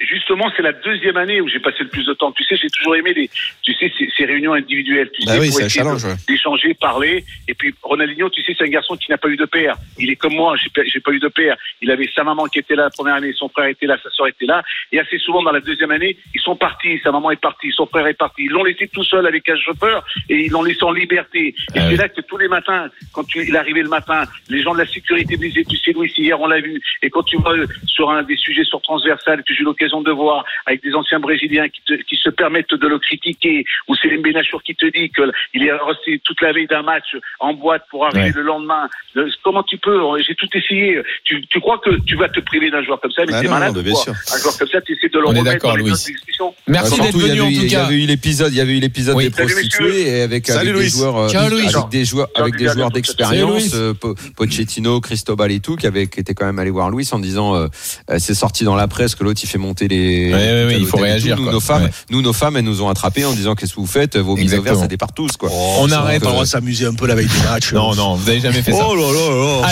Justement, 0.00 0.50
c'est 0.56 0.62
la 0.62 0.72
deuxième 0.72 1.16
année 1.16 1.40
où 1.40 1.48
j'ai 1.48 1.60
passé 1.60 1.78
le 1.80 1.88
plus 1.88 2.06
de 2.06 2.14
temps. 2.14 2.32
Tu 2.32 2.44
sais, 2.44 2.56
j'ai 2.56 2.68
toujours 2.70 2.96
aimé 2.96 3.12
les, 3.14 3.30
tu 3.62 3.72
sais, 3.74 3.92
ces, 3.98 4.08
ces 4.16 4.24
réunions 4.24 4.54
individuelles. 4.54 5.10
Tu 5.12 5.26
Bah 5.26 5.32
sais, 5.32 5.40
oui, 5.40 5.50
pour 5.50 5.60
essayer 5.60 5.84
ouais. 5.84 6.14
d'échanger, 6.26 6.74
parler. 6.74 7.24
Et 7.48 7.54
puis 7.54 7.74
Ronaldinho, 7.82 8.30
tu 8.30 8.42
sais, 8.42 8.54
c'est 8.56 8.64
un 8.64 8.70
garçon 8.70 8.96
qui 8.96 9.10
n'a 9.10 9.18
pas 9.18 9.28
eu 9.28 9.36
de 9.36 9.44
père. 9.44 9.76
Il 9.98 10.10
est 10.10 10.16
comme 10.16 10.34
moi, 10.34 10.56
j'ai 10.56 11.00
pas, 11.00 11.12
eu 11.12 11.18
de 11.18 11.28
père. 11.28 11.56
Il 11.82 11.90
avait 11.90 12.08
sa 12.14 12.24
maman 12.24 12.46
qui 12.46 12.58
était 12.58 12.74
là 12.74 12.84
la 12.84 12.90
première 12.90 13.14
année, 13.14 13.32
son 13.36 13.48
frère 13.48 13.66
était 13.66 13.86
là, 13.86 13.98
sa 14.02 14.10
soeur 14.10 14.28
était 14.28 14.46
là. 14.46 14.62
Et 14.92 14.98
assez 14.98 15.18
souvent 15.18 15.42
dans 15.42 15.52
la 15.52 15.60
deuxième 15.60 15.90
année, 15.90 16.16
ils 16.34 16.40
sont 16.40 16.56
partis. 16.56 16.98
Sa 17.02 17.12
maman 17.12 17.30
est 17.30 17.40
partie, 17.40 17.70
son 17.72 17.86
frère 17.86 18.06
est 18.06 18.14
parti. 18.14 18.44
Ils 18.44 18.50
l'ont 18.50 18.64
laissé 18.64 18.88
tout 18.88 19.04
seul 19.04 19.26
avec 19.26 19.48
un 19.48 19.56
chauffeur 19.56 20.04
et 20.28 20.46
ils 20.46 20.50
l'ont 20.50 20.62
laissé 20.62 20.82
en 20.82 20.92
liberté. 20.92 21.54
Et 21.74 21.78
Ah 21.78 21.90
c'est 21.90 21.96
là 21.96 22.08
que 22.08 22.20
tous 22.22 22.38
les 22.38 22.48
matins, 22.48 22.88
quand 23.12 23.24
tu, 23.24 23.46
il 23.46 23.56
arrivait 23.56 23.82
le 23.82 23.88
matin, 23.88 24.24
les 24.48 24.62
gens 24.62 24.72
de 24.72 24.78
la 24.78 24.86
sécurité 24.86 25.36
disaient, 25.36 25.64
tu 25.64 25.76
sais, 25.76 25.92
Louis, 25.92 26.12
hier 26.16 26.40
on 26.40 26.46
l'a 26.46 26.60
vu. 26.60 26.80
Et 27.02 27.10
quand 27.10 27.22
tu 27.22 27.36
vas 27.38 27.50
euh, 27.50 27.66
sur 27.86 28.10
un 28.10 28.22
des 28.22 28.36
sujets 28.36 28.64
sur 28.64 28.80
transversal 28.82 29.42
que 29.44 29.54
j'ai 29.54 29.62
eu 29.62 29.66
l'occasion 29.90 30.02
de 30.02 30.10
voir 30.12 30.44
avec 30.66 30.82
des 30.82 30.94
anciens 30.94 31.20
brésiliens 31.20 31.68
qui, 31.68 31.80
te- 31.86 32.02
qui 32.02 32.16
se 32.16 32.30
permettent 32.30 32.74
de 32.74 32.86
le 32.86 32.98
critiquer, 32.98 33.64
ou 33.88 33.94
c'est 33.96 34.08
Benachour 34.20 34.62
qui 34.62 34.74
te 34.74 34.86
dit 34.86 35.10
qu'il 35.10 35.62
est 35.66 35.72
resté 35.72 36.20
toute 36.24 36.40
la 36.42 36.52
veille 36.52 36.66
d'un 36.66 36.82
match 36.82 37.16
en 37.40 37.54
boîte 37.54 37.84
pour 37.90 38.04
arriver 38.06 38.20
Ouais. 38.20 38.32
le 38.34 38.42
lendemain. 38.42 38.88
Le- 39.14 39.30
comment 39.42 39.62
tu 39.62 39.78
peux 39.78 39.98
J'ai 40.26 40.34
tout 40.34 40.48
essayé. 40.54 41.00
Tu, 41.24 41.44
tu 41.46 41.60
crois 41.60 41.78
que 41.78 41.90
tu 42.04 42.16
vas 42.16 42.28
te 42.28 42.40
priver 42.40 42.70
d'un 42.70 42.82
joueur 42.82 43.00
comme 43.00 43.12
ça, 43.12 43.22
mais 43.26 43.32
Ah 43.34 43.42
non, 43.42 43.50
malade 43.50 43.74
non, 43.76 43.82
bien 43.82 43.94
sûr. 43.94 44.12
Un 44.12 44.38
joueur 44.38 44.58
comme 44.58 44.68
ça, 44.68 44.80
tu 44.82 44.92
essaies 44.92 45.08
de 45.08 45.18
le 45.18 45.26
On 45.26 45.28
remettre 45.30 45.62
dans 45.64 45.74
les 45.76 45.82
Louis. 45.82 45.90
d'exécution. 45.90 46.54
Merci 46.66 47.00
d'être 47.00 47.14
il 47.16 47.18
y 47.18 47.28
venu 47.28 47.30
avait 47.32 47.40
en 47.40 47.46
tout 47.46 47.52
Il 47.52 47.64
y 47.64 47.70
cas. 47.70 47.84
avait 47.86 47.94
eu 48.02 48.06
l'épisode, 48.06 48.52
il 48.52 48.56
y 48.58 48.60
avait 48.60 48.76
eu 48.76 48.80
l'épisode 48.80 49.16
Oui. 49.16 49.28
des 49.28 49.34
Salut, 49.34 49.52
prostituées 49.52 50.08
et 50.18 50.22
avec, 50.22 50.46
Salut, 50.46 50.58
avec 50.60 50.72
des 50.74 50.78
Louis. 50.80 50.88
joueurs, 50.90 51.16
euh, 51.16 51.28
Ciao, 51.28 51.48
Louis. 51.48 51.66
avec 51.66 51.88
des 51.90 52.04
joueurs, 52.04 52.28
avec 52.34 52.56
des 52.56 52.68
joueurs 52.68 52.90
d'expérience, 52.90 53.74
euh, 53.74 53.94
Pochettino, 54.36 55.00
Cristobal 55.00 55.50
et 55.50 55.60
tout, 55.60 55.76
qui 55.76 55.86
avait, 55.86 56.06
qui 56.06 56.20
était 56.20 56.34
quand 56.34 56.46
même 56.46 56.58
allé 56.58 56.70
voir 56.70 56.90
Louis 56.90 57.08
en 57.12 57.18
disant, 57.18 57.54
euh, 57.56 57.66
euh, 58.10 58.16
c'est 58.18 58.34
sorti 58.34 58.64
dans 58.64 58.76
la 58.76 58.88
presse 58.88 59.14
que 59.14 59.24
l'autre 59.24 59.40
il 59.42 59.46
fait 59.48 59.58
monter 59.58 59.79
les. 59.88 60.32
Ouais, 60.32 60.66
ouais, 60.66 60.76
il 60.78 60.86
faut 60.86 60.96
réagir, 60.96 61.36
tout. 61.36 61.44
Nous, 61.44 61.50
nos 61.50 61.60
femmes, 61.60 61.84
Ouais. 61.84 61.90
nous, 62.10 62.22
nos 62.22 62.32
femmes, 62.32 62.56
elles 62.56 62.64
nous 62.64 62.82
ont 62.82 62.88
attrapés 62.88 63.24
en 63.24 63.32
disant 63.32 63.54
qu'est-ce 63.54 63.74
que 63.74 63.80
vous 63.80 63.86
faites, 63.86 64.16
vos 64.16 64.36
mises 64.36 64.46
au 64.46 64.48
vert, 64.50 64.58
Exactement. 64.60 64.80
ça 64.82 64.88
départ 64.88 65.12
tous, 65.12 65.36
quoi. 65.36 65.48
On 65.52 65.84
On 65.84 65.90
arrête. 65.90 66.22
va 66.24 66.44
s'amuser 66.46 66.86
un 66.86 66.94
peu 66.94 67.06
la 67.06 67.14
veille 67.14 67.26
du 67.28 67.42
match. 67.44 67.72
Non, 67.72 67.94
non, 67.94 68.14
vous 68.14 68.26
n'avez 68.26 68.40
jamais 68.40 68.62
fait 68.62 68.72
ça. 68.72 68.86
Oh 68.88 68.94
là 68.94 69.02
là 69.12 69.60
là. 69.62 69.68